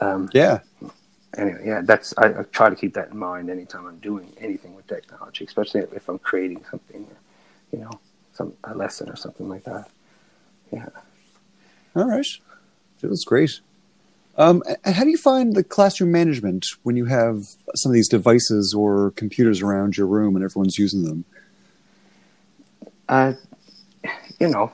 Um, 0.00 0.28
yeah 0.32 0.58
anyway, 1.36 1.62
yeah, 1.64 1.80
that's 1.84 2.14
I, 2.18 2.26
I, 2.26 2.42
try 2.50 2.70
to 2.70 2.76
keep 2.76 2.94
that 2.94 3.10
in 3.10 3.18
mind 3.18 3.50
anytime 3.50 3.86
I'm 3.86 3.98
doing 3.98 4.32
anything 4.38 4.74
with 4.74 4.86
technology, 4.86 5.44
especially 5.44 5.82
if 5.94 6.08
I'm 6.08 6.18
creating 6.18 6.64
something, 6.70 7.06
you 7.72 7.78
know, 7.78 7.90
some 8.32 8.54
a 8.64 8.74
lesson 8.74 9.08
or 9.08 9.16
something 9.16 9.48
like 9.48 9.64
that. 9.64 9.88
Yeah. 10.72 10.88
All 11.96 12.04
right, 12.04 12.26
was 13.02 13.24
great. 13.24 13.60
Um, 14.36 14.62
how 14.84 15.04
do 15.04 15.10
you 15.10 15.18
find 15.18 15.54
the 15.54 15.64
classroom 15.64 16.12
management 16.12 16.64
when 16.82 16.96
you 16.96 17.06
have 17.06 17.48
some 17.74 17.90
of 17.90 17.94
these 17.94 18.08
devices 18.08 18.72
or 18.74 19.10
computers 19.12 19.60
around 19.60 19.96
your 19.96 20.06
room 20.06 20.36
and 20.36 20.44
everyone's 20.44 20.78
using 20.78 21.02
them? 21.02 21.24
Uh, 23.08 23.32
you 24.38 24.48
know, 24.48 24.72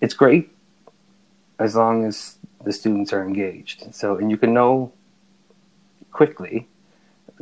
it's 0.00 0.14
great 0.14 0.50
as 1.58 1.74
long 1.74 2.04
as 2.04 2.36
the 2.64 2.72
students 2.72 3.12
are 3.12 3.24
engaged. 3.24 3.94
So, 3.94 4.16
and 4.16 4.30
you 4.30 4.36
can 4.36 4.52
know 4.54 4.92
quickly 6.10 6.68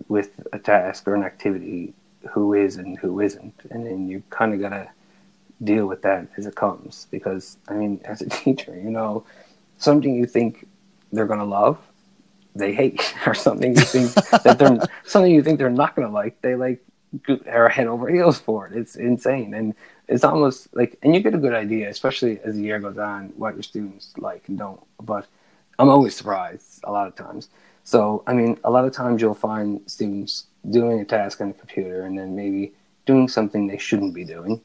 with 0.09 0.41
a 0.53 0.59
task 0.59 1.07
or 1.07 1.15
an 1.15 1.25
activity 1.25 1.93
who 2.31 2.55
is 2.55 2.77
and 2.77 2.99
who 2.99 3.21
isn't, 3.21 3.55
and 3.71 3.87
then 3.87 4.09
you 4.09 4.23
kind 4.31 4.55
of 4.55 4.61
gotta 4.61 4.91
deal 5.63 5.87
with 5.87 6.03
that 6.03 6.29
as 6.37 6.47
it 6.47 6.55
comes. 6.55 7.07
Because 7.11 7.59
I 7.69 7.75
mean, 7.75 8.01
as 8.05 8.21
a 8.21 8.29
teacher, 8.29 8.75
you 8.75 8.91
know, 8.91 9.25
something 9.79 10.15
you 10.15 10.27
think 10.27 10.67
they're 11.13 11.27
gonna 11.27 11.45
love, 11.45 11.79
they 12.55 12.73
hate, 12.73 13.15
or 13.27 13.35
something 13.35 13.75
you 13.75 13.83
think 13.83 14.13
that 14.43 14.59
they're 14.59 14.79
something 15.05 15.33
you 15.33 15.43
think 15.43 15.59
they're 15.59 15.71
not 15.71 15.97
gonna 15.97 16.11
like, 16.11 16.41
they 16.43 16.55
like 16.55 16.83
are 17.49 17.69
head 17.69 17.89
over 17.89 18.09
heels 18.09 18.39
for 18.39 18.67
it. 18.67 18.77
It's 18.77 18.97
insane, 18.97 19.55
and 19.55 19.75
it's 20.11 20.25
almost 20.25 20.69
like, 20.75 20.99
and 21.03 21.15
you 21.15 21.21
get 21.21 21.35
a 21.35 21.39
good 21.39 21.55
idea, 21.55 21.89
especially 21.89 22.41
as 22.45 22.57
the 22.57 22.63
year 22.63 22.81
goes 22.81 22.99
on, 22.99 23.33
what 23.37 23.55
your 23.55 23.63
students 23.63 24.13
like 24.19 24.43
and 24.49 24.59
don't. 24.59 24.81
But 25.01 25.27
I'm 25.79 25.89
always 25.89 26.17
surprised 26.17 26.81
a 26.85 26.91
lot 26.91 27.07
of 27.07 27.15
times. 27.15 27.49
So, 27.85 28.25
I 28.27 28.35
mean, 28.35 28.59
a 28.65 28.71
lot 28.71 28.85
of 28.85 28.93
times 28.93 29.23
you'll 29.23 29.35
find 29.35 29.81
students 29.87 30.47
doing 30.69 31.01
a 31.01 31.05
task 31.05 31.41
on 31.41 31.49
the 31.49 31.55
computer 31.55 32.03
and 32.03 32.19
then 32.19 32.35
maybe 32.35 32.73
doing 33.07 33.29
something 33.29 33.67
they 33.67 33.79
shouldn't 33.79 34.13
be 34.13 34.25
doing, 34.25 34.61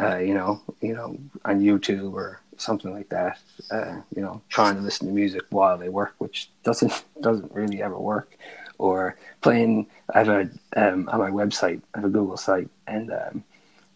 uh, 0.00 0.18
you 0.18 0.34
know, 0.34 0.60
you 0.80 0.94
know, 0.94 1.16
on 1.44 1.60
YouTube 1.60 2.12
or 2.12 2.40
something 2.56 2.92
like 2.92 3.08
that. 3.10 3.38
Uh, 3.70 4.00
you 4.14 4.20
know, 4.20 4.42
trying 4.48 4.74
to 4.74 4.82
listen 4.82 5.06
to 5.06 5.12
music 5.12 5.42
while 5.50 5.78
they 5.78 5.88
work, 5.88 6.14
which 6.18 6.50
doesn't 6.64 7.04
doesn't 7.20 7.52
really 7.52 7.82
ever 7.82 7.98
work. 7.98 8.36
Or 8.78 9.16
playing. 9.40 9.88
I 10.14 10.18
have 10.18 10.28
a 10.28 10.50
um, 10.76 11.08
on 11.08 11.18
my 11.18 11.30
website. 11.30 11.82
I 11.94 11.98
have 11.98 12.04
a 12.04 12.10
Google 12.10 12.36
site, 12.36 12.68
and 12.86 13.10
um, 13.10 13.42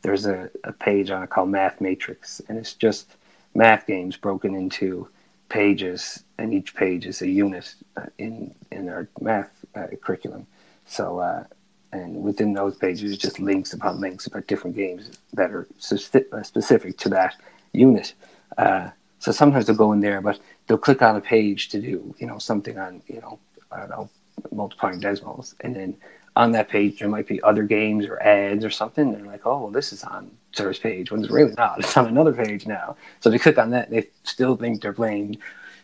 there's 0.02 0.26
a, 0.26 0.50
a 0.64 0.72
page 0.72 1.10
on 1.10 1.22
it 1.22 1.30
called 1.30 1.50
Math 1.50 1.80
Matrix, 1.80 2.40
and 2.48 2.58
it's 2.58 2.74
just 2.74 3.16
math 3.54 3.86
games 3.86 4.16
broken 4.16 4.54
into 4.54 5.08
pages, 5.48 6.24
and 6.38 6.52
each 6.52 6.74
page 6.74 7.06
is 7.06 7.22
a 7.22 7.28
unit 7.28 7.74
uh, 7.96 8.06
in 8.18 8.54
in 8.70 8.88
our 8.88 9.08
math 9.20 9.50
uh, 9.74 9.86
curriculum. 10.02 10.46
So, 10.86 11.18
uh, 11.18 11.44
and 11.92 12.22
within 12.22 12.52
those 12.54 12.76
pages, 12.76 13.16
just 13.18 13.38
links 13.38 13.72
upon 13.72 14.00
links 14.00 14.26
about 14.26 14.46
different 14.46 14.76
games 14.76 15.10
that 15.34 15.50
are 15.50 15.68
uh, 15.92 16.42
specific 16.42 16.98
to 16.98 17.08
that 17.10 17.36
unit. 17.72 18.14
Uh, 18.58 18.90
so 19.18 19.30
sometimes 19.30 19.66
they'll 19.66 19.76
go 19.76 19.92
in 19.92 20.00
there, 20.00 20.20
but 20.20 20.38
they'll 20.66 20.78
click 20.78 21.02
on 21.02 21.16
a 21.16 21.20
page 21.20 21.68
to 21.68 21.80
do, 21.80 22.14
you 22.18 22.26
know, 22.26 22.38
something 22.38 22.76
on, 22.78 23.02
you 23.06 23.20
know, 23.20 23.38
I 23.70 23.80
don't 23.80 23.90
know, 23.90 24.10
multiplying 24.50 25.00
decimals, 25.00 25.54
and 25.60 25.76
then 25.76 25.96
on 26.34 26.52
that 26.52 26.68
page 26.68 26.98
there 26.98 27.08
might 27.08 27.26
be 27.26 27.42
other 27.42 27.62
games 27.62 28.06
or 28.06 28.22
ads 28.22 28.64
or 28.64 28.70
something. 28.70 29.12
They're 29.12 29.24
like, 29.24 29.46
oh, 29.46 29.62
well, 29.62 29.70
this 29.70 29.92
is 29.92 30.02
on 30.04 30.30
Sir's 30.52 30.78
page 30.78 31.10
when 31.10 31.22
it's 31.22 31.32
really 31.32 31.54
not. 31.56 31.78
It's 31.80 31.96
on 31.96 32.06
another 32.06 32.32
page 32.32 32.66
now. 32.66 32.96
So 33.20 33.30
they 33.30 33.38
click 33.38 33.58
on 33.58 33.70
that, 33.70 33.90
they 33.90 34.08
still 34.24 34.56
think 34.56 34.80
they're 34.82 34.92
playing 34.92 35.38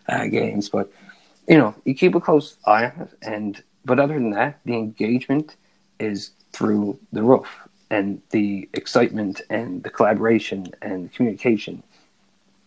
uh, 0.09 0.27
games. 0.27 0.69
But 0.69 0.91
you 1.47 1.59
know, 1.59 1.75
you 1.85 1.95
keep 1.95 2.15
a 2.15 2.21
close 2.21 2.57
eye 2.67 2.87
on 2.87 3.03
it. 3.03 3.11
And 3.23 3.63
but 3.85 3.99
other 3.99 4.15
than 4.15 4.31
that, 4.31 4.61
the 4.65 4.75
engagement 4.75 5.57
is 5.99 6.31
through 6.53 6.99
the 7.13 7.23
roof, 7.23 7.49
and 7.91 8.21
the 8.31 8.69
excitement 8.75 9.41
and 9.51 9.83
the 9.83 9.91
collaboration 9.91 10.67
and 10.83 11.07
the 11.07 11.09
communication 11.09 11.83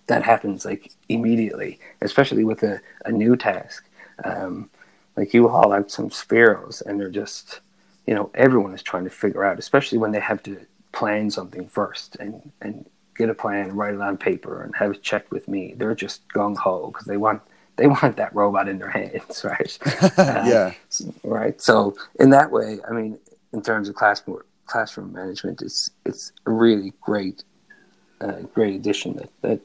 that 0.07 0.23
happens 0.23 0.65
like 0.65 0.91
immediately, 1.09 1.79
especially 2.01 2.43
with 2.43 2.63
a, 2.63 2.81
a 3.05 3.11
new 3.11 3.35
task. 3.35 3.87
Um, 4.23 4.69
like 5.15 5.33
you 5.33 5.47
haul 5.47 5.73
out 5.73 5.91
some 5.91 6.09
Spheros, 6.09 6.81
and 6.85 6.99
they're 6.99 7.09
just 7.09 7.61
you 8.07 8.13
know 8.13 8.31
everyone 8.33 8.73
is 8.73 8.83
trying 8.83 9.03
to 9.03 9.09
figure 9.09 9.43
out, 9.43 9.59
especially 9.59 9.97
when 9.97 10.11
they 10.11 10.19
have 10.19 10.41
to 10.43 10.59
plan 10.91 11.29
something 11.29 11.67
first 11.67 12.15
and 12.17 12.51
and 12.61 12.85
get 13.15 13.29
a 13.29 13.33
plan 13.33 13.69
and 13.69 13.77
write 13.77 13.93
it 13.93 14.01
on 14.01 14.17
paper 14.17 14.63
and 14.63 14.75
have 14.75 14.91
it 14.91 15.03
checked 15.03 15.31
with 15.31 15.47
me. 15.47 15.73
They're 15.77 15.95
just 15.95 16.27
gung 16.29 16.57
ho 16.57 16.87
because 16.87 17.05
they 17.05 17.17
want 17.17 17.41
they 17.77 17.87
want 17.87 18.17
that 18.17 18.33
robot 18.35 18.67
in 18.67 18.79
their 18.79 18.89
hands, 19.01 19.43
right? 19.43 19.77
uh, 20.17 20.43
yeah, 20.47 20.73
right. 21.23 21.59
So 21.61 21.95
in 22.19 22.29
that 22.31 22.51
way, 22.51 22.79
I 22.87 22.93
mean, 22.93 23.19
in 23.53 23.61
terms 23.61 23.89
of 23.89 23.95
classroom 23.95 24.41
classroom 24.65 25.13
management, 25.13 25.61
it's 25.61 25.91
it's 26.05 26.31
a 26.45 26.51
really 26.51 26.93
great 27.01 27.43
uh, 28.21 28.41
great 28.53 28.75
addition 28.75 29.15
that 29.17 29.29
that 29.41 29.59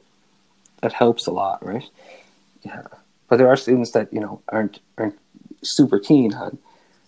that 0.81 0.93
helps 0.93 1.27
a 1.27 1.31
lot, 1.31 1.65
right? 1.65 1.89
Yeah, 2.63 2.83
but 3.29 3.37
there 3.37 3.47
are 3.47 3.55
students 3.55 3.91
that 3.91 4.11
you 4.13 4.19
know 4.19 4.41
aren't 4.49 4.79
aren't 4.97 5.17
super 5.63 5.99
keen 5.99 6.33
on 6.33 6.57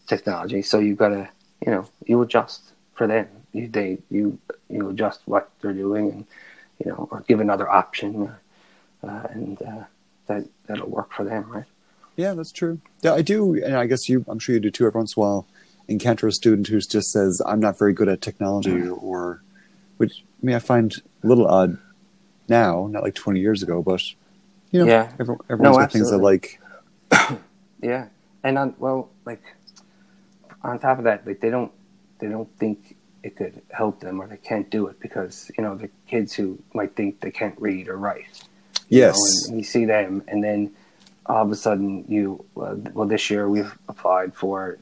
technology. 0.10 0.62
So 0.62 0.80
you've 0.80 0.98
got 0.98 1.10
to, 1.10 1.30
you 1.66 1.72
know, 1.72 1.88
you 2.06 2.22
adjust 2.22 2.74
for 2.94 3.08
them. 3.08 3.28
You 3.54 3.68
they 3.68 4.00
you 4.10 4.38
you 4.70 4.90
adjust 4.90 5.22
what 5.26 5.50
they're 5.62 5.74
doing, 5.74 6.12
and 6.12 6.26
you 6.84 6.92
know, 6.92 7.08
or 7.12 7.22
give 7.22 7.40
another 7.40 7.70
option, 7.70 8.32
uh, 9.04 9.24
and 9.30 9.62
uh, 9.62 9.84
that 10.28 10.46
that'll 10.68 10.90
work 10.90 11.12
for 11.14 11.24
them, 11.24 11.50
right? 11.50 11.66
Yeah, 12.16 12.34
that's 12.34 12.52
true. 12.52 12.82
Yeah, 13.02 13.14
I 13.14 13.22
do, 13.22 13.56
and 13.64 13.76
I 13.76 13.88
guess 13.88 14.10
you. 14.10 14.26
I'm 14.28 14.40
sure 14.40 14.54
you 14.54 14.60
do 14.60 14.70
too. 14.70 14.86
Every 14.86 15.00
once 15.00 15.16
in 15.16 15.22
a 15.22 15.26
while, 15.26 15.48
encounter 15.88 16.28
a 16.28 16.32
student 16.32 16.68
who 16.68 16.80
just 16.80 17.12
says, 17.12 17.42
"I'm 17.46 17.60
not 17.60 17.80
very 17.80 17.94
good 17.94 18.10
at 18.10 18.22
technology," 18.22 18.72
mm-hmm. 18.72 19.04
or 19.06 19.42
which 19.98 20.24
I 20.42 20.46
mean, 20.46 20.56
I 20.56 20.60
find 20.60 20.94
a 21.24 21.28
little 21.28 21.48
odd 21.48 21.78
now, 22.48 22.88
not 22.88 23.04
like 23.04 23.16
20 23.16 23.40
years 23.40 23.64
ago, 23.64 23.82
but 23.82 24.02
you 24.72 24.80
know, 24.80 24.86
yeah. 24.86 25.12
everyone, 25.20 25.40
everyone's 25.50 25.78
no, 25.78 25.82
got 25.82 25.92
things 25.92 26.12
they 26.12 26.18
like. 26.18 26.62
yeah, 27.82 28.08
and 28.44 28.58
on 28.58 28.76
well, 28.80 29.10
like 29.26 29.42
on 30.64 30.80
top 30.80 30.98
of 30.98 31.04
that, 31.06 31.26
like 31.26 31.40
they 31.40 31.50
don't 31.50 31.72
they 32.20 32.28
don't 32.28 32.50
think 32.58 32.96
it 33.24 33.36
could 33.36 33.62
help 33.72 34.00
them 34.00 34.22
or 34.22 34.28
they 34.28 34.38
can't 34.38 34.70
do 34.70 34.88
it 34.88 35.00
because 35.00 35.52
you 35.58 35.64
know 35.64 35.76
the 35.76 35.90
kids 36.08 36.34
who 36.34 36.60
might 36.74 36.96
think 36.96 37.20
they 37.22 37.32
can't 37.32 37.60
read 37.60 37.88
or 37.88 37.98
write. 37.98 38.44
Yes, 38.88 39.16
know, 39.16 39.50
and 39.50 39.58
you 39.60 39.64
see 39.64 39.86
them, 39.86 40.24
and 40.28 40.44
then 40.44 40.72
all 41.26 41.44
of 41.44 41.52
a 41.52 41.56
sudden 41.56 42.06
you 42.08 42.44
uh, 42.58 42.76
well 42.94 43.08
this 43.08 43.30
year 43.30 43.50
we've 43.50 43.78
applied 43.88 44.34
for 44.36 44.78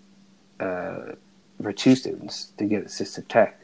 uh, 0.59 1.13
for 1.61 1.73
two 1.73 1.95
students 1.95 2.45
to 2.57 2.65
get 2.65 2.85
assistive 2.85 3.27
tech 3.27 3.61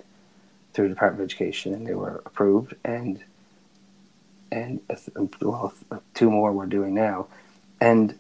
through 0.74 0.90
the 0.90 0.94
Department 0.96 1.22
of 1.22 1.26
Education, 1.26 1.74
and 1.74 1.86
they 1.86 1.94
were 1.94 2.22
approved, 2.26 2.76
and 2.84 3.24
and 4.52 4.82
well, 5.42 5.74
two 6.14 6.30
more 6.30 6.52
we're 6.52 6.66
doing 6.66 6.94
now, 6.94 7.28
and 7.82 8.18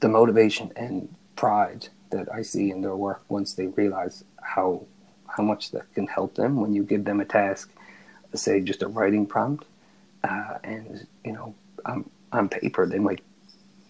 the 0.00 0.08
motivation 0.08 0.72
and 0.76 1.14
pride 1.36 1.88
that 2.12 2.32
I 2.32 2.42
see 2.42 2.70
in 2.70 2.80
their 2.80 2.96
work 2.96 3.22
once 3.28 3.54
they 3.54 3.66
realize 3.66 4.24
how 4.40 4.86
how 5.36 5.42
much 5.42 5.70
that 5.70 5.92
can 5.94 6.06
help 6.06 6.34
them 6.34 6.60
when 6.60 6.74
you 6.74 6.82
give 6.82 7.04
them 7.04 7.20
a 7.20 7.24
task, 7.24 7.70
say 8.34 8.60
just 8.60 8.82
a 8.82 8.88
writing 8.88 9.26
prompt, 9.26 9.64
uh, 10.22 10.58
and 10.62 11.06
you 11.24 11.32
know 11.32 11.54
on, 11.84 12.08
on 12.32 12.48
paper 12.48 12.86
they 12.86 12.98
might 12.98 13.22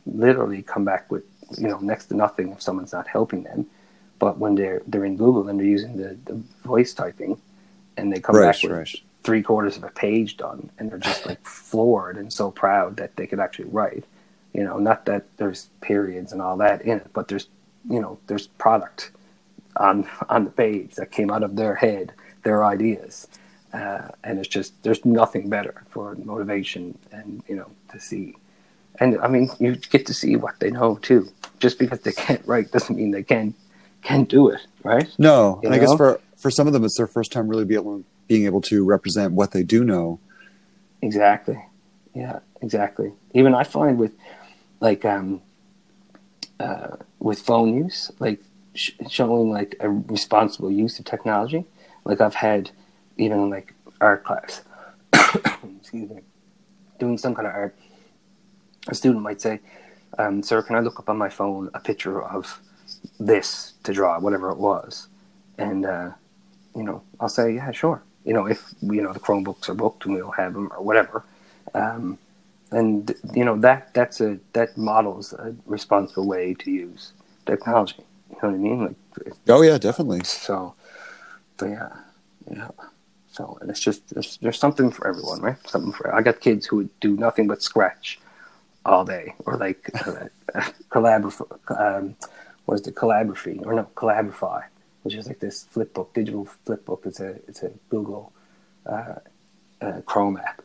literally 0.07 0.63
come 0.63 0.85
back 0.85 1.11
with 1.11 1.25
you 1.59 1.69
know 1.69 1.79
next 1.79 2.07
to 2.07 2.17
nothing 2.17 2.51
if 2.53 2.63
someone's 2.63 2.93
not 2.93 3.07
helping 3.07 3.43
them, 3.43 3.67
but 4.19 4.39
when 4.39 4.55
they're 4.55 4.83
they're 4.87 5.05
in 5.05 5.17
Google 5.17 5.49
and 5.49 5.59
they're 5.59 5.67
using 5.67 5.97
the, 5.97 6.17
the 6.25 6.35
voice 6.65 6.95
typing, 6.95 7.41
and 7.97 8.13
they 8.13 8.21
come 8.21 8.37
right, 8.37 8.53
back 8.53 8.63
with 8.63 8.73
right. 8.73 9.01
three 9.23 9.43
quarters 9.43 9.77
of 9.77 9.85
a 9.85 9.91
page 9.91 10.37
done, 10.37 10.71
and 10.79 10.91
they're 10.91 10.99
just 10.99 11.27
like 11.27 11.45
floored 11.47 12.17
and 12.17 12.33
so 12.33 12.51
proud 12.51 12.97
that 12.97 13.17
they 13.17 13.27
could 13.27 13.41
actually 13.41 13.69
write. 13.69 14.05
You 14.55 14.65
know, 14.65 14.79
not 14.79 15.07
that 15.07 15.25
there's 15.39 15.71
periods 15.81 16.33
and 16.33 16.43
all 16.43 16.59
that 16.59 16.83
in 16.83 16.99
it, 16.99 17.11
but 17.15 17.29
there's 17.29 17.49
you 17.89 18.01
know 18.01 18.19
there's 18.27 18.47
product 18.47 19.11
on 19.77 20.09
on 20.29 20.45
the 20.45 20.51
page 20.51 20.95
that 20.97 21.11
came 21.11 21.31
out 21.31 21.43
of 21.43 21.57
their 21.57 21.75
head, 21.75 22.13
their 22.43 22.65
ideas, 22.65 23.29
uh, 23.73 24.09
and 24.25 24.39
it's 24.39 24.49
just 24.49 24.81
there's 24.83 25.05
nothing 25.05 25.49
better 25.49 25.83
for 25.89 26.15
motivation 26.17 26.99
and 27.11 27.43
you 27.49 27.57
know 27.57 27.71
to 27.91 28.01
see. 28.01 28.37
And 29.01 29.19
I 29.21 29.29
mean, 29.29 29.49
you 29.59 29.77
get 29.77 30.07
to 30.07 30.15
see 30.15 30.37
what 30.37 30.61
they 30.61 30.71
know 30.71 30.97
too. 30.97 31.29
Just 31.61 31.79
because 31.79 32.01
they 32.01 32.13
can't 32.13 32.47
write 32.47 32.71
doesn't 32.73 32.97
mean 32.97 33.11
they 33.11 33.23
can't 33.23 33.55
can't 34.03 34.29
do 34.29 34.49
it, 34.49 34.61
right? 34.83 35.09
No, 35.19 35.61
you 35.63 35.69
and 35.69 35.71
know? 35.71 35.77
I 35.77 35.79
guess 35.79 35.97
for 35.97 36.21
for 36.37 36.51
some 36.51 36.67
of 36.67 36.73
them, 36.73 36.85
it's 36.85 36.97
their 36.97 37.07
first 37.07 37.33
time 37.33 37.49
really 37.49 37.65
be 37.65 37.75
able, 37.75 38.03
being 38.27 38.47
able 38.47 38.61
to 38.63 38.85
represent 38.85 39.33
what 39.33 39.53
they 39.53 39.63
do 39.63 39.85
know. 39.85 40.19
Exactly. 41.01 41.65
Yeah, 42.15 42.41
exactly. 42.61 43.13
Even 43.33 43.55
I 43.55 43.65
find 43.65 43.99
with 43.99 44.13
like 44.81 45.05
um, 45.05 45.41
uh, 46.63 46.97
with 47.19 47.41
phone 47.41 47.77
use, 47.85 48.11
like 48.19 48.41
sh- 48.75 48.93
showing 49.09 49.51
like 49.51 49.75
a 49.81 49.91
responsible 49.91 50.71
use 50.71 50.99
of 50.99 51.05
technology. 51.05 51.65
Like 52.05 52.21
I've 52.21 52.35
had 52.35 52.71
even 53.17 53.51
like 53.51 53.75
art 54.01 54.25
class, 54.25 54.63
excuse 55.13 56.11
me, 56.11 56.21
doing 56.99 57.19
some 57.19 57.35
kind 57.35 57.49
of 57.49 57.55
art. 57.55 57.77
A 58.89 58.95
student 58.95 59.23
might 59.23 59.41
say, 59.41 59.61
um, 60.19 60.43
sir, 60.43 60.63
can 60.63 60.77
I 60.77 60.81
look 60.81 60.99
up 60.99 61.09
on 61.09 61.17
my 61.17 61.29
phone 61.29 61.71
a 61.75 61.81
picture 61.81 62.23
of 62.23 62.61
this 63.19 63.75
to 63.85 63.93
draw, 63.93 64.19
whatever 64.19 64.51
it 64.51 64.59
was? 64.59 65.09
And, 65.59 65.87
uh, 65.87 66.11
you 66.75 66.83
know, 66.83 67.03
I'll 67.21 67.29
say, 67.29 67.55
yeah, 67.55 67.71
sure. 67.73 68.03
You 68.25 68.35
know, 68.35 68.47
if, 68.47 68.75
you 68.81 69.03
know, 69.03 69.13
the 69.13 69.21
Chromebooks 69.21 69.69
are 69.69 69.75
booked 69.75 70.05
and 70.05 70.15
we'll 70.15 70.31
have 70.33 70.55
them 70.55 70.71
or 70.73 70.83
whatever. 70.83 71.25
Um, 71.75 72.19
and, 72.73 73.15
you 73.35 73.45
know, 73.45 73.57
that, 73.61 73.95
that's 73.95 74.21
a, 74.21 74.39
that 74.53 74.77
models 74.77 75.33
a 75.33 75.55
responsible 75.67 76.27
way 76.27 76.55
to 76.55 76.71
use 76.71 77.13
technology. 77.47 77.97
You 78.31 78.37
know 78.43 78.49
what 78.49 78.55
I 78.55 78.59
mean? 78.59 78.85
Like, 78.87 79.35
oh 79.49 79.63
yeah, 79.63 79.79
definitely. 79.79 80.25
So, 80.25 80.75
but 81.59 81.71
yeah, 81.71 81.89
yeah. 82.51 82.69
So, 83.31 83.59
and 83.61 83.71
it's 83.71 83.81
just 83.81 84.09
there's, 84.15 84.39
there's 84.39 84.59
something 84.59 84.91
for 84.91 85.07
everyone, 85.07 85.41
right? 85.41 85.57
Something 85.67 85.93
for 85.93 86.15
I 86.15 86.23
got 86.23 86.41
kids 86.41 86.67
who 86.67 86.77
would 86.77 87.01
do 87.01 87.17
nothing 87.17 87.47
but 87.47 87.63
scratch 87.63 88.21
all 88.85 89.05
day, 89.05 89.35
or 89.47 89.57
like 89.57 89.91
uh, 90.55 90.63
collaborate. 90.91 91.41
Um, 91.69 92.17
what 92.65 92.75
is 92.75 92.83
the 92.83 92.93
Collaboraphy 92.93 93.65
or 93.67 93.75
no 93.75 93.89
Collabrify, 93.95 94.65
which 95.03 95.15
is 95.15 95.27
like 95.27 95.41
this 95.41 95.65
flip 95.65 95.95
book, 95.95 96.13
digital 96.15 96.45
flip 96.65 96.85
book. 96.85 97.03
It's 97.07 97.21
a 97.21 97.31
it's 97.49 97.63
a 97.63 97.71
Google 97.91 98.33
uh, 98.87 99.15
uh, 99.81 100.01
Chrome 100.07 100.37
app, 100.37 100.63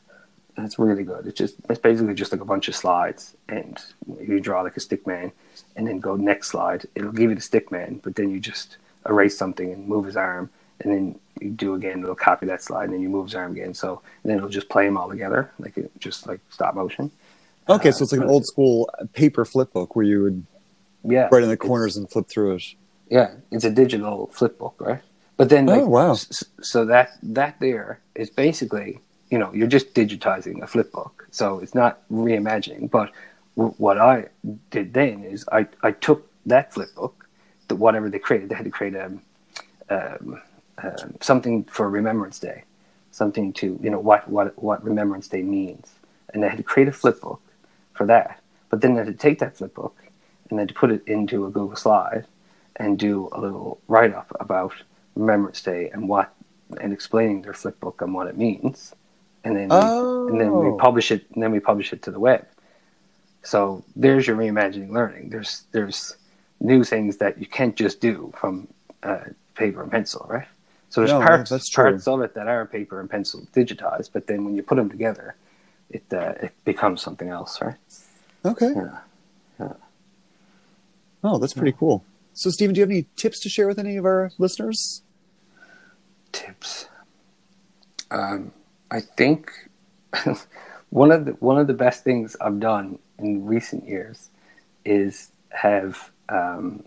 it's 0.58 0.80
really 0.80 1.04
good. 1.04 1.28
It's 1.28 1.38
just 1.38 1.56
it's 1.70 1.80
basically 1.80 2.14
just 2.14 2.32
like 2.32 2.42
a 2.42 2.46
bunch 2.46 2.68
of 2.68 2.76
slides, 2.76 3.36
and 3.48 3.80
you 4.20 4.40
draw 4.40 4.62
like 4.62 4.78
a 4.78 4.80
stick 4.80 5.06
man, 5.06 5.32
and 5.76 5.88
then 5.88 6.00
go 6.00 6.16
next 6.16 6.50
slide. 6.50 6.86
It'll 6.96 7.12
give 7.12 7.30
you 7.30 7.36
the 7.36 7.42
stick 7.42 7.72
man, 7.72 8.00
but 8.04 8.16
then 8.16 8.30
you 8.30 8.40
just 8.40 8.78
erase 9.08 9.38
something 9.38 9.72
and 9.72 9.88
move 9.88 10.06
his 10.06 10.18
arm, 10.18 10.50
and 10.80 10.92
then 10.92 11.20
you 11.40 11.50
do 11.52 11.74
again. 11.76 12.04
It'll 12.04 12.16
copy 12.16 12.46
that 12.48 12.64
slide, 12.64 12.86
and 12.86 12.94
then 12.94 13.02
you 13.02 13.10
move 13.10 13.28
his 13.28 13.36
arm 13.36 13.52
again. 13.52 13.74
So 13.74 14.02
then 14.24 14.38
it'll 14.38 14.50
just 14.50 14.70
play 14.70 14.86
them 14.86 14.98
all 14.98 15.10
together, 15.10 15.52
like 15.60 15.78
it, 15.78 15.92
just 16.00 16.28
like 16.28 16.40
stop 16.50 16.76
motion. 16.76 17.12
Okay, 17.70 17.92
so 17.92 18.04
it's 18.04 18.12
like 18.12 18.22
an 18.22 18.28
uh, 18.28 18.32
old 18.32 18.46
school 18.46 18.90
paper 19.14 19.44
flip 19.46 19.74
book 19.74 19.96
where 19.96 20.06
you 20.06 20.24
would 20.24 20.46
yeah 21.04 21.30
right 21.32 21.44
in 21.44 21.50
the 21.50 21.58
corners 21.58 21.98
and 21.98 22.10
flip 22.10 22.28
through 22.28 22.56
it. 22.56 22.64
Yeah, 23.10 23.36
it's 23.52 23.64
a 23.64 23.70
digital 23.70 24.28
flip 24.28 24.58
book, 24.58 24.76
right? 24.80 25.02
But 25.38 25.50
then, 25.50 25.70
oh, 25.70 25.72
like, 25.72 25.82
oh 25.84 25.88
wow! 25.88 26.18
So 26.62 26.86
that 26.86 27.12
that 27.22 27.60
there 27.60 28.00
is 28.16 28.30
basically, 28.32 29.00
you 29.30 29.38
know, 29.38 29.52
you're 29.54 29.68
just 29.68 29.94
digitizing 29.94 30.62
a 30.62 30.68
flip 30.68 30.92
book. 30.92 31.28
So 31.32 31.60
it's 31.60 31.76
not 31.76 32.08
reimagining. 32.10 32.90
But 32.90 33.12
what 33.56 33.98
I 33.98 34.28
did 34.70 34.94
then 34.94 35.24
is 35.24 35.46
I 35.52 35.68
I 35.84 35.92
took 35.92 36.30
that 36.46 36.74
flip 36.74 36.94
book, 36.96 37.28
the 37.68 37.76
whatever 37.76 38.10
they 38.10 38.20
created, 38.20 38.50
they 38.50 38.56
had 38.56 38.66
to 38.66 38.72
create 38.72 38.96
a, 38.96 39.06
um, 39.90 40.42
um, 40.84 41.16
something 41.22 41.64
for 41.66 41.90
Remembrance 41.90 42.40
Day, 42.40 42.64
something 43.12 43.52
to 43.54 43.80
you 43.82 43.90
know 43.90 44.00
what 44.00 44.28
what 44.30 44.62
what 44.62 44.84
Remembrance 44.84 45.28
Day 45.28 45.42
means, 45.42 45.94
and 46.34 46.42
they 46.42 46.50
had 46.50 46.58
to 46.58 46.64
create 46.64 46.88
a 46.88 46.94
flip 46.94 47.22
book 47.22 47.42
for 47.94 48.06
that. 48.06 48.42
But 48.70 48.82
then 48.82 48.94
they 48.94 49.00
had 49.04 49.08
to 49.08 49.14
take 49.14 49.40
that 49.40 49.58
flip 49.58 49.74
book 49.74 49.96
and 50.50 50.60
then 50.60 50.68
to 50.68 50.74
put 50.74 50.92
it 50.92 51.06
into 51.08 51.46
a 51.46 51.50
Google 51.50 51.76
slide 51.76 52.26
and 52.76 52.98
do 53.00 53.30
a 53.32 53.40
little 53.40 53.80
write 53.88 54.14
up 54.14 54.32
about 54.40 54.74
Remembrance 55.16 55.62
Day 55.62 55.90
and 55.90 56.08
what 56.08 56.34
and 56.80 56.94
explaining 56.94 57.42
their 57.42 57.54
flip 57.54 57.80
book 57.80 58.02
and 58.02 58.14
what 58.14 58.28
it 58.28 58.38
means. 58.38 58.94
And 59.48 59.56
then 59.56 59.68
oh. 59.72 60.26
we, 60.26 60.32
and 60.32 60.42
then 60.42 60.52
we 60.52 60.68
oh. 60.68 60.78
publish 60.78 61.12
it 61.12 61.26
and 61.34 61.42
then 61.42 61.52
we 61.52 61.60
publish 61.60 61.94
it 61.94 62.02
to 62.04 62.12
the 62.12 62.20
web. 62.20 62.46
So 63.44 63.84
there's 63.96 64.28
your 64.28 64.36
reimagining 64.36 64.92
learning. 64.92 65.30
There's 65.30 65.64
there's 65.72 66.18
new 66.60 66.84
things 66.84 67.18
that 67.18 67.38
you 67.40 67.46
can't 67.46 67.76
just 67.76 68.02
do 68.02 68.34
from 68.36 68.68
uh, 69.04 69.26
paper 69.56 69.82
and 69.82 69.92
pencil, 69.92 70.26
right? 70.30 70.48
So 70.90 71.02
there's 71.02 71.12
no, 71.12 71.20
parts 71.20 71.50
that's 71.50 71.70
parts 71.70 72.08
of 72.08 72.22
it 72.22 72.34
that 72.34 72.48
are 72.48 72.66
paper 72.66 73.00
and 73.00 73.10
pencil 73.10 73.48
digitized, 73.54 74.12
but 74.14 74.28
then 74.28 74.46
when 74.46 74.56
you 74.56 74.64
put 74.64 74.76
them 74.76 74.90
together, 74.90 75.36
it 75.90 76.04
uh, 76.12 76.34
it 76.42 76.54
becomes 76.66 77.02
something 77.02 77.30
else, 77.30 77.62
right? 77.62 77.76
Okay. 78.46 78.74
Yeah. 78.76 78.98
yeah. 79.60 79.74
Oh, 81.24 81.38
that's 81.38 81.54
pretty 81.54 81.76
cool. 81.78 82.04
So, 82.34 82.50
Stephen, 82.52 82.74
do 82.76 82.80
you 82.80 82.84
have 82.84 82.92
any 82.92 83.08
tips 83.16 83.40
to 83.42 83.50
share 83.50 83.68
with 83.68 83.80
any 83.80 83.98
of 83.98 84.06
our 84.06 84.32
listeners? 84.38 85.02
Tips. 86.32 86.88
Um, 88.12 88.52
I 88.90 89.02
think 89.02 89.52
one 90.90 91.12
of 91.12 91.26
the 91.26 91.32
one 91.34 91.58
of 91.58 91.68
the 91.68 91.74
best 91.74 92.04
things 92.04 92.36
I've 92.40 92.60
done 92.60 93.00
in 93.20 93.46
recent 93.46 93.88
years 93.88 94.30
is 94.86 95.32
have 95.50 96.12
um, 96.30 96.84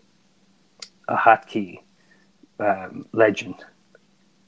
a 1.08 1.16
hotkey 1.16 1.80
um, 2.58 3.06
legend 3.12 3.56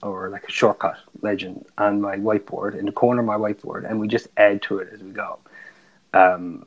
or 0.03 0.31
like 0.31 0.45
a 0.49 0.51
shortcut 0.51 0.97
legend 1.21 1.65
on 1.79 2.01
my 2.01 2.17
whiteboard 2.17 2.77
in 2.77 2.87
the 2.87 2.93
corner 2.93 3.21
of 3.21 3.27
my 3.27 3.37
whiteboard, 3.37 3.89
and 3.89 4.01
we 4.01 4.09
just 4.09 4.29
add 4.37 4.63
to 4.63 4.79
it 4.79 4.89
as 4.93 5.03
we 5.03 5.11
go. 5.11 5.39
Um, 6.13 6.67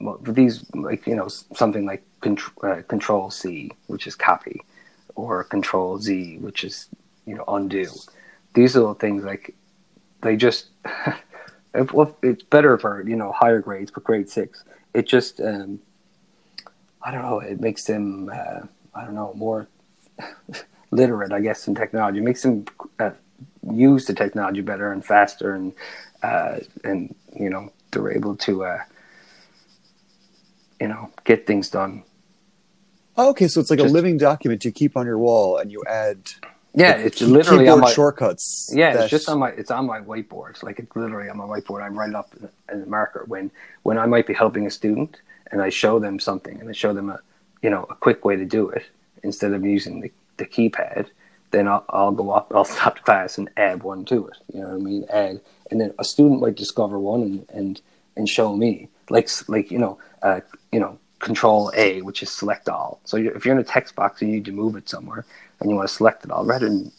well, 0.00 0.18
these 0.22 0.64
like 0.74 1.06
you 1.06 1.14
know 1.14 1.28
something 1.28 1.84
like 1.84 2.02
control, 2.20 2.72
uh, 2.72 2.82
control 2.82 3.30
C, 3.30 3.70
which 3.86 4.06
is 4.06 4.14
copy, 4.14 4.62
or 5.14 5.44
Control 5.44 5.98
Z, 5.98 6.38
which 6.38 6.64
is 6.64 6.88
you 7.26 7.34
know 7.34 7.44
undo. 7.48 7.86
These 8.54 8.74
little 8.76 8.94
things 8.94 9.24
like 9.24 9.54
they 10.22 10.36
just 10.36 10.66
it, 11.74 11.92
well, 11.92 12.16
it's 12.22 12.42
better 12.42 12.78
for 12.78 13.06
you 13.06 13.16
know 13.16 13.32
higher 13.32 13.60
grades, 13.60 13.90
for 13.90 14.00
grade 14.00 14.28
six. 14.28 14.64
It 14.94 15.06
just 15.06 15.40
um, 15.40 15.80
I 17.02 17.10
don't 17.10 17.22
know. 17.22 17.40
It 17.40 17.60
makes 17.60 17.84
them 17.84 18.30
uh, 18.32 18.66
I 18.94 19.04
don't 19.04 19.14
know 19.14 19.32
more 19.34 19.68
literate, 20.90 21.32
I 21.32 21.40
guess, 21.40 21.66
in 21.68 21.74
technology. 21.74 22.18
It 22.18 22.24
makes 22.24 22.42
them 22.42 22.64
uh, 22.98 23.10
use 23.72 24.06
the 24.06 24.14
technology 24.14 24.60
better 24.60 24.92
and 24.92 25.04
faster, 25.04 25.54
and 25.54 25.72
uh, 26.22 26.58
and 26.84 27.14
you 27.38 27.50
know 27.50 27.72
they're 27.92 28.12
able 28.12 28.36
to 28.36 28.64
uh, 28.64 28.82
you 30.80 30.88
know 30.88 31.10
get 31.24 31.46
things 31.46 31.70
done. 31.70 32.02
Oh, 33.16 33.30
okay, 33.30 33.48
so 33.48 33.60
it's 33.60 33.70
like 33.70 33.80
Just, 33.80 33.90
a 33.90 33.92
living 33.92 34.16
document 34.16 34.64
you 34.64 34.72
keep 34.72 34.96
on 34.96 35.06
your 35.06 35.18
wall, 35.18 35.58
and 35.58 35.70
you 35.70 35.82
add. 35.88 36.18
Yeah, 36.74 36.92
it's 36.92 37.20
literally 37.20 37.68
on 37.68 37.80
my 37.80 37.92
shortcuts. 37.92 38.70
Yeah, 38.72 38.92
that... 38.92 39.02
it's 39.02 39.10
just 39.10 39.28
on 39.28 39.38
my 39.38 39.50
it's 39.50 39.70
on 39.70 39.86
my 39.86 40.00
whiteboard. 40.00 40.50
It's 40.50 40.62
like 40.62 40.78
it's 40.78 40.94
literally 40.94 41.28
on 41.28 41.36
my 41.36 41.44
whiteboard. 41.44 41.82
I 41.82 41.88
write 41.88 42.10
it 42.10 42.14
up 42.14 42.32
in 42.72 42.82
a 42.82 42.86
marker 42.86 43.24
when 43.26 43.50
when 43.82 43.98
I 43.98 44.06
might 44.06 44.26
be 44.26 44.34
helping 44.34 44.66
a 44.66 44.70
student 44.70 45.20
and 45.50 45.60
I 45.60 45.68
show 45.68 45.98
them 45.98 46.20
something 46.20 46.60
and 46.60 46.68
I 46.68 46.72
show 46.72 46.92
them 46.92 47.10
a 47.10 47.20
you 47.62 47.70
know 47.70 47.86
a 47.90 47.94
quick 47.94 48.24
way 48.24 48.36
to 48.36 48.44
do 48.44 48.68
it 48.70 48.84
instead 49.22 49.52
of 49.52 49.64
using 49.64 50.00
the 50.00 50.12
the 50.36 50.46
keypad, 50.46 51.08
then 51.50 51.68
I'll, 51.68 51.84
I'll 51.90 52.12
go 52.12 52.30
up, 52.30 52.52
I'll 52.54 52.64
stop 52.64 52.96
the 52.96 53.02
class 53.02 53.38
and 53.38 53.50
add 53.56 53.82
one 53.82 54.04
to 54.06 54.28
it. 54.28 54.36
You 54.52 54.60
know 54.60 54.68
what 54.68 54.74
I 54.74 54.78
mean? 54.78 55.04
Add, 55.10 55.40
and 55.70 55.80
then 55.80 55.92
a 55.98 56.04
student 56.04 56.40
might 56.40 56.56
discover 56.56 56.98
one 56.98 57.22
and 57.22 57.46
and, 57.50 57.80
and 58.16 58.28
show 58.28 58.56
me, 58.56 58.88
like 59.08 59.28
like 59.48 59.70
you 59.70 59.78
know, 59.78 59.98
uh, 60.22 60.40
you 60.72 60.80
know, 60.80 60.98
Control 61.20 61.70
A, 61.76 62.00
which 62.02 62.22
is 62.22 62.30
select 62.30 62.68
all. 62.68 63.00
So 63.04 63.16
if 63.16 63.44
you're 63.44 63.54
in 63.54 63.60
a 63.60 63.64
text 63.64 63.94
box 63.94 64.20
and 64.20 64.30
you 64.30 64.36
need 64.36 64.46
to 64.46 64.52
move 64.52 64.74
it 64.74 64.88
somewhere 64.88 65.24
and 65.60 65.70
you 65.70 65.76
want 65.76 65.88
to 65.88 65.94
select 65.94 66.24
it 66.24 66.30
all, 66.30 66.44
rather 66.44 66.68
than 66.68 66.90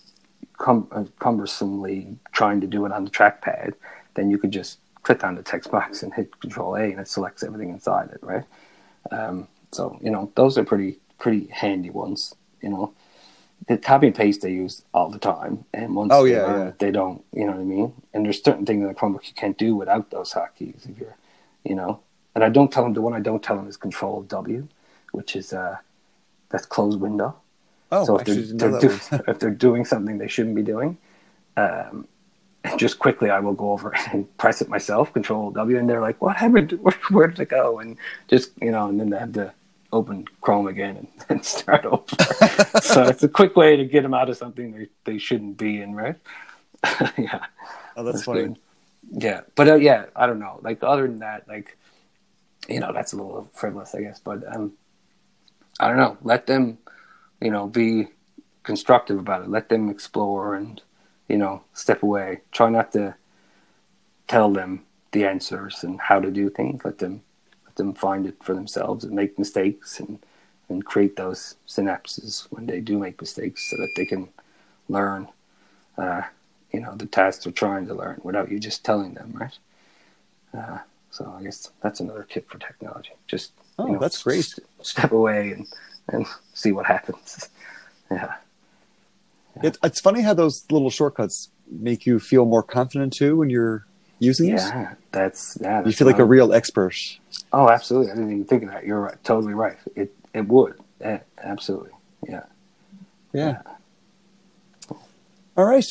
cum- 0.57 0.87
uh, 0.91 1.03
cumbersomely 1.19 2.15
trying 2.31 2.61
to 2.61 2.67
do 2.67 2.85
it 2.85 2.91
on 2.91 3.03
the 3.03 3.11
trackpad, 3.11 3.73
then 4.13 4.29
you 4.29 4.37
could 4.37 4.51
just 4.51 4.79
click 5.03 5.23
on 5.23 5.35
the 5.35 5.43
text 5.43 5.71
box 5.71 6.03
and 6.03 6.13
hit 6.13 6.39
Control 6.39 6.75
A 6.75 6.83
and 6.83 6.99
it 6.99 7.07
selects 7.07 7.43
everything 7.43 7.69
inside 7.69 8.11
it, 8.11 8.19
right? 8.21 8.43
Um, 9.11 9.47
so 9.71 9.97
you 10.01 10.11
know, 10.11 10.31
those 10.35 10.57
are 10.57 10.63
pretty 10.63 10.99
pretty 11.17 11.47
handy 11.47 11.89
ones. 11.89 12.35
You 12.61 12.69
know, 12.69 12.93
the 13.67 13.77
copy 13.77 14.07
and 14.07 14.15
paste 14.15 14.41
they 14.41 14.51
use 14.51 14.83
all 14.93 15.09
the 15.09 15.19
time, 15.19 15.65
and 15.73 15.95
once 15.95 16.11
oh, 16.13 16.25
they 16.25 16.33
yeah, 16.33 16.57
yeah. 16.57 16.71
they 16.77 16.91
don't. 16.91 17.23
You 17.33 17.45
know 17.45 17.53
what 17.53 17.61
I 17.61 17.63
mean? 17.63 17.93
And 18.13 18.25
there's 18.25 18.43
certain 18.43 18.65
things 18.65 18.81
in 18.81 18.87
the 18.87 18.93
Chromebook 18.93 19.27
you 19.27 19.33
can't 19.33 19.57
do 19.57 19.75
without 19.75 20.11
those 20.11 20.33
hotkeys. 20.33 20.87
If 20.89 20.99
you're, 20.99 21.15
you 21.63 21.75
know, 21.75 22.01
and 22.35 22.43
I 22.43 22.49
don't 22.49 22.71
tell 22.71 22.83
them 22.83 22.93
the 22.93 23.01
one 23.01 23.13
I 23.13 23.19
don't 23.19 23.43
tell 23.43 23.55
them 23.55 23.67
is 23.67 23.77
Control 23.77 24.23
W, 24.23 24.67
which 25.11 25.35
is 25.35 25.53
uh, 25.53 25.77
that's 26.49 26.65
close 26.65 26.95
window. 26.95 27.35
Oh, 27.91 28.05
so 28.05 28.17
if 28.17 28.25
they're, 28.25 28.69
they're 28.69 28.79
do, 28.79 28.99
if 29.27 29.39
they're 29.39 29.49
doing 29.49 29.83
something 29.83 30.17
they 30.17 30.27
shouldn't 30.27 30.55
be 30.55 30.63
doing, 30.63 30.97
um, 31.57 32.07
just 32.77 32.99
quickly 32.99 33.29
I 33.29 33.39
will 33.39 33.53
go 33.53 33.71
over 33.71 33.93
and 34.11 34.37
press 34.37 34.61
it 34.61 34.69
myself, 34.69 35.13
Control 35.13 35.51
W, 35.51 35.77
and 35.77 35.89
they're 35.89 36.01
like, 36.01 36.21
"What 36.21 36.37
happened? 36.37 36.71
Where, 36.81 36.97
where 37.09 37.27
did 37.27 37.39
it 37.39 37.49
go?" 37.49 37.79
And 37.79 37.97
just 38.27 38.51
you 38.61 38.71
know, 38.71 38.87
and 38.87 38.99
then 38.99 39.09
they 39.09 39.19
have 39.19 39.33
to 39.33 39.53
open 39.93 40.25
Chrome 40.39 40.67
again 40.67 40.95
and, 40.95 41.07
and 41.29 41.45
start 41.45 41.85
over. 41.85 42.05
so 42.81 43.03
it's 43.03 43.23
a 43.23 43.27
quick 43.27 43.57
way 43.57 43.75
to 43.75 43.83
get 43.83 44.03
them 44.03 44.13
out 44.13 44.29
of 44.29 44.37
something 44.37 44.71
they, 44.71 44.87
they 45.03 45.17
shouldn't 45.17 45.57
be 45.57 45.81
in, 45.81 45.93
right? 45.93 46.15
yeah. 47.17 47.45
Oh, 47.97 48.03
that's, 48.03 48.19
that's 48.19 48.23
funny. 48.23 48.43
Good. 48.43 48.57
Yeah, 49.11 49.41
but 49.55 49.67
uh, 49.67 49.75
yeah, 49.75 50.05
I 50.15 50.27
don't 50.27 50.39
know. 50.39 50.59
Like 50.61 50.81
other 50.81 51.07
than 51.07 51.19
that, 51.19 51.47
like 51.47 51.77
you 52.67 52.79
know, 52.79 52.91
that's 52.93 53.13
a 53.13 53.17
little 53.17 53.49
frivolous, 53.53 53.95
I 53.95 54.01
guess. 54.01 54.19
But 54.19 54.43
um, 54.53 54.73
I 55.79 55.87
don't 55.87 55.97
know. 55.97 56.17
Let 56.21 56.47
them, 56.47 56.77
you 57.41 57.51
know, 57.51 57.67
be 57.67 58.07
constructive 58.63 59.17
about 59.19 59.43
it. 59.43 59.49
Let 59.49 59.69
them 59.69 59.89
explore 59.89 60.55
and 60.55 60.81
you 61.27 61.37
know 61.37 61.63
step 61.73 62.03
away. 62.03 62.41
Try 62.51 62.69
not 62.69 62.91
to 62.93 63.15
tell 64.27 64.51
them 64.51 64.83
the 65.11 65.25
answers 65.25 65.83
and 65.83 65.99
how 65.99 66.19
to 66.19 66.31
do 66.31 66.49
things. 66.49 66.81
Let 66.85 66.99
them 66.99 67.21
let 67.65 67.75
them 67.75 67.93
find 67.93 68.25
it 68.25 68.43
for 68.43 68.53
themselves 68.53 69.03
and 69.03 69.13
make 69.13 69.39
mistakes 69.39 69.99
and 69.99 70.19
and 70.69 70.85
create 70.85 71.17
those 71.17 71.55
synapses 71.67 72.47
when 72.49 72.65
they 72.65 72.79
do 72.79 72.97
make 72.97 73.19
mistakes 73.19 73.69
so 73.69 73.75
that 73.77 73.91
they 73.95 74.05
can 74.05 74.29
learn 74.87 75.27
uh, 75.97 76.21
you 76.71 76.79
know 76.79 76.95
the 76.95 77.05
tasks 77.05 77.43
they're 77.43 77.53
trying 77.53 77.85
to 77.87 77.93
learn 77.93 78.19
without 78.23 78.49
you 78.49 78.59
just 78.59 78.83
telling 78.83 79.13
them 79.13 79.33
right 79.33 79.57
uh, 80.57 80.79
So 81.11 81.35
I 81.37 81.43
guess 81.43 81.69
that's 81.81 81.99
another 81.99 82.25
tip 82.29 82.49
for 82.49 82.57
technology. 82.57 83.11
Just 83.27 83.51
Oh, 83.79 83.87
you 83.87 83.93
know, 83.93 83.99
that's 83.99 84.21
great. 84.23 84.43
st- 84.45 84.65
step 84.81 85.11
away 85.11 85.51
and 85.51 85.67
and 86.09 86.25
see 86.53 86.71
what 86.71 86.85
happens. 86.85 87.49
Yeah. 88.11 88.35
It, 89.63 89.77
it's 89.83 90.01
funny 90.01 90.21
how 90.21 90.33
those 90.33 90.65
little 90.69 90.89
shortcuts 90.89 91.47
make 91.69 92.05
you 92.05 92.19
feel 92.19 92.45
more 92.45 92.61
confident 92.61 93.13
too 93.13 93.37
when 93.37 93.49
you're 93.49 93.85
using 94.19 94.49
it. 94.49 94.57
Yeah, 94.57 94.95
that's 95.13 95.57
yeah. 95.61 95.85
You 95.85 95.93
feel 95.93 96.07
like 96.07 96.19
a 96.19 96.25
real 96.25 96.53
expert. 96.53 96.93
Oh, 97.53 97.69
absolutely. 97.69 98.11
I 98.11 98.15
didn't 98.15 98.31
even 98.31 98.43
think 98.45 98.63
of 98.63 98.69
that. 98.71 98.85
You're 98.85 98.99
right. 98.99 99.23
Totally 99.23 99.53
right. 99.53 99.77
It 99.95 100.13
it 100.33 100.45
would. 100.47 100.75
Yeah, 100.99 101.19
absolutely. 101.41 101.91
Yeah. 102.27 102.43
Yeah. 103.31 103.61
All 105.57 105.65
right. 105.65 105.87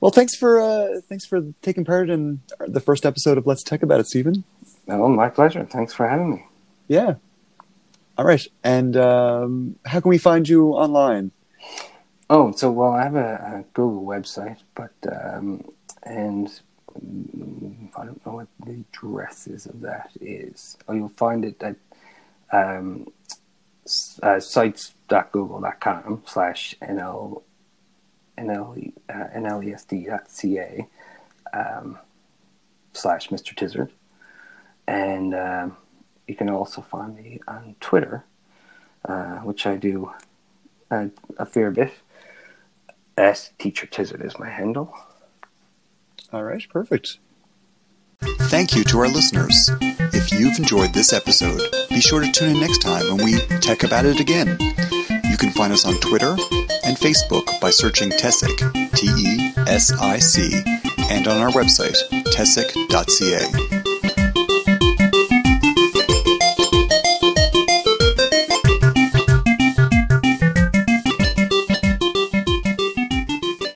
Well, 0.00 0.10
thanks 0.10 0.36
for 0.36 0.60
uh, 0.60 1.00
thanks 1.08 1.24
for 1.24 1.42
taking 1.62 1.84
part 1.84 2.10
in 2.10 2.42
the 2.66 2.80
first 2.80 3.06
episode 3.06 3.38
of 3.38 3.46
Let's 3.46 3.62
Tech 3.62 3.82
About 3.82 4.00
It, 4.00 4.06
Stephen. 4.06 4.44
Oh, 4.88 5.08
my 5.08 5.28
pleasure. 5.28 5.64
Thanks 5.64 5.92
for 5.92 6.06
having 6.06 6.30
me. 6.30 6.46
Yeah. 6.86 7.14
All 8.18 8.24
right. 8.24 8.46
And 8.62 8.96
um, 8.96 9.76
how 9.84 10.00
can 10.00 10.08
we 10.08 10.18
find 10.18 10.48
you 10.48 10.70
online? 10.72 11.32
Oh, 12.28 12.52
so 12.52 12.70
well, 12.70 12.92
I 12.92 13.04
have 13.04 13.14
a, 13.14 13.34
a 13.58 13.64
Google 13.72 14.04
website, 14.04 14.58
but 14.74 14.92
um, 15.10 15.64
and 16.02 16.48
mm, 17.00 17.88
I 17.96 18.04
don't 18.04 18.26
know 18.26 18.32
what 18.32 18.48
the 18.64 18.84
address 18.92 19.46
is 19.46 19.66
of 19.66 19.80
that 19.80 20.10
is. 20.20 20.76
Oh, 20.88 20.92
you'll 20.92 21.08
find 21.10 21.44
it 21.44 21.62
at 21.62 21.76
um, 22.52 23.08
uh, 24.22 24.40
sites.google.com 24.40 26.22
slash 26.26 26.74
nl 26.82 27.42
nl 28.38 28.92
uh, 29.08 29.12
nlesd.ca 29.34 30.86
um, 31.52 31.98
slash 32.92 33.28
Mr. 33.28 33.54
Tizzard, 33.54 33.90
and 34.86 35.34
um, 35.34 35.76
you 36.26 36.34
can 36.34 36.50
also 36.50 36.80
find 36.80 37.16
me 37.16 37.40
on 37.46 37.76
Twitter, 37.80 38.24
uh, 39.04 39.36
which 39.38 39.66
I 39.66 39.76
do 39.76 40.12
a, 40.90 41.10
a 41.38 41.46
fair 41.46 41.70
bit. 41.70 41.92
S 43.16 43.52
Teacher 43.58 43.86
Tizzard 43.86 44.24
is 44.24 44.38
my 44.38 44.50
handle. 44.50 44.94
All 46.32 46.42
right. 46.42 46.62
Perfect. 46.68 47.18
Thank 48.20 48.74
you 48.74 48.84
to 48.84 48.98
our 49.00 49.08
listeners. 49.08 49.70
If 50.12 50.32
you've 50.32 50.58
enjoyed 50.58 50.92
this 50.92 51.12
episode, 51.12 51.60
be 51.88 52.00
sure 52.00 52.20
to 52.20 52.30
tune 52.32 52.54
in 52.54 52.60
next 52.60 52.78
time 52.78 53.04
when 53.16 53.24
we 53.24 53.38
tech 53.60 53.84
about 53.84 54.04
it 54.06 54.20
again. 54.20 54.58
You 55.36 55.40
can 55.48 55.50
find 55.50 55.70
us 55.70 55.84
on 55.84 56.00
Twitter 56.00 56.30
and 56.30 56.96
Facebook 56.96 57.60
by 57.60 57.68
searching 57.68 58.08
Tesic, 58.08 58.56
T 58.94 59.06
E 59.06 59.52
S 59.66 59.92
I 59.92 60.18
C, 60.18 60.62
and 61.10 61.28
on 61.28 61.42
our 61.42 61.50
website, 61.50 61.94
tesic.ca. 62.32 63.75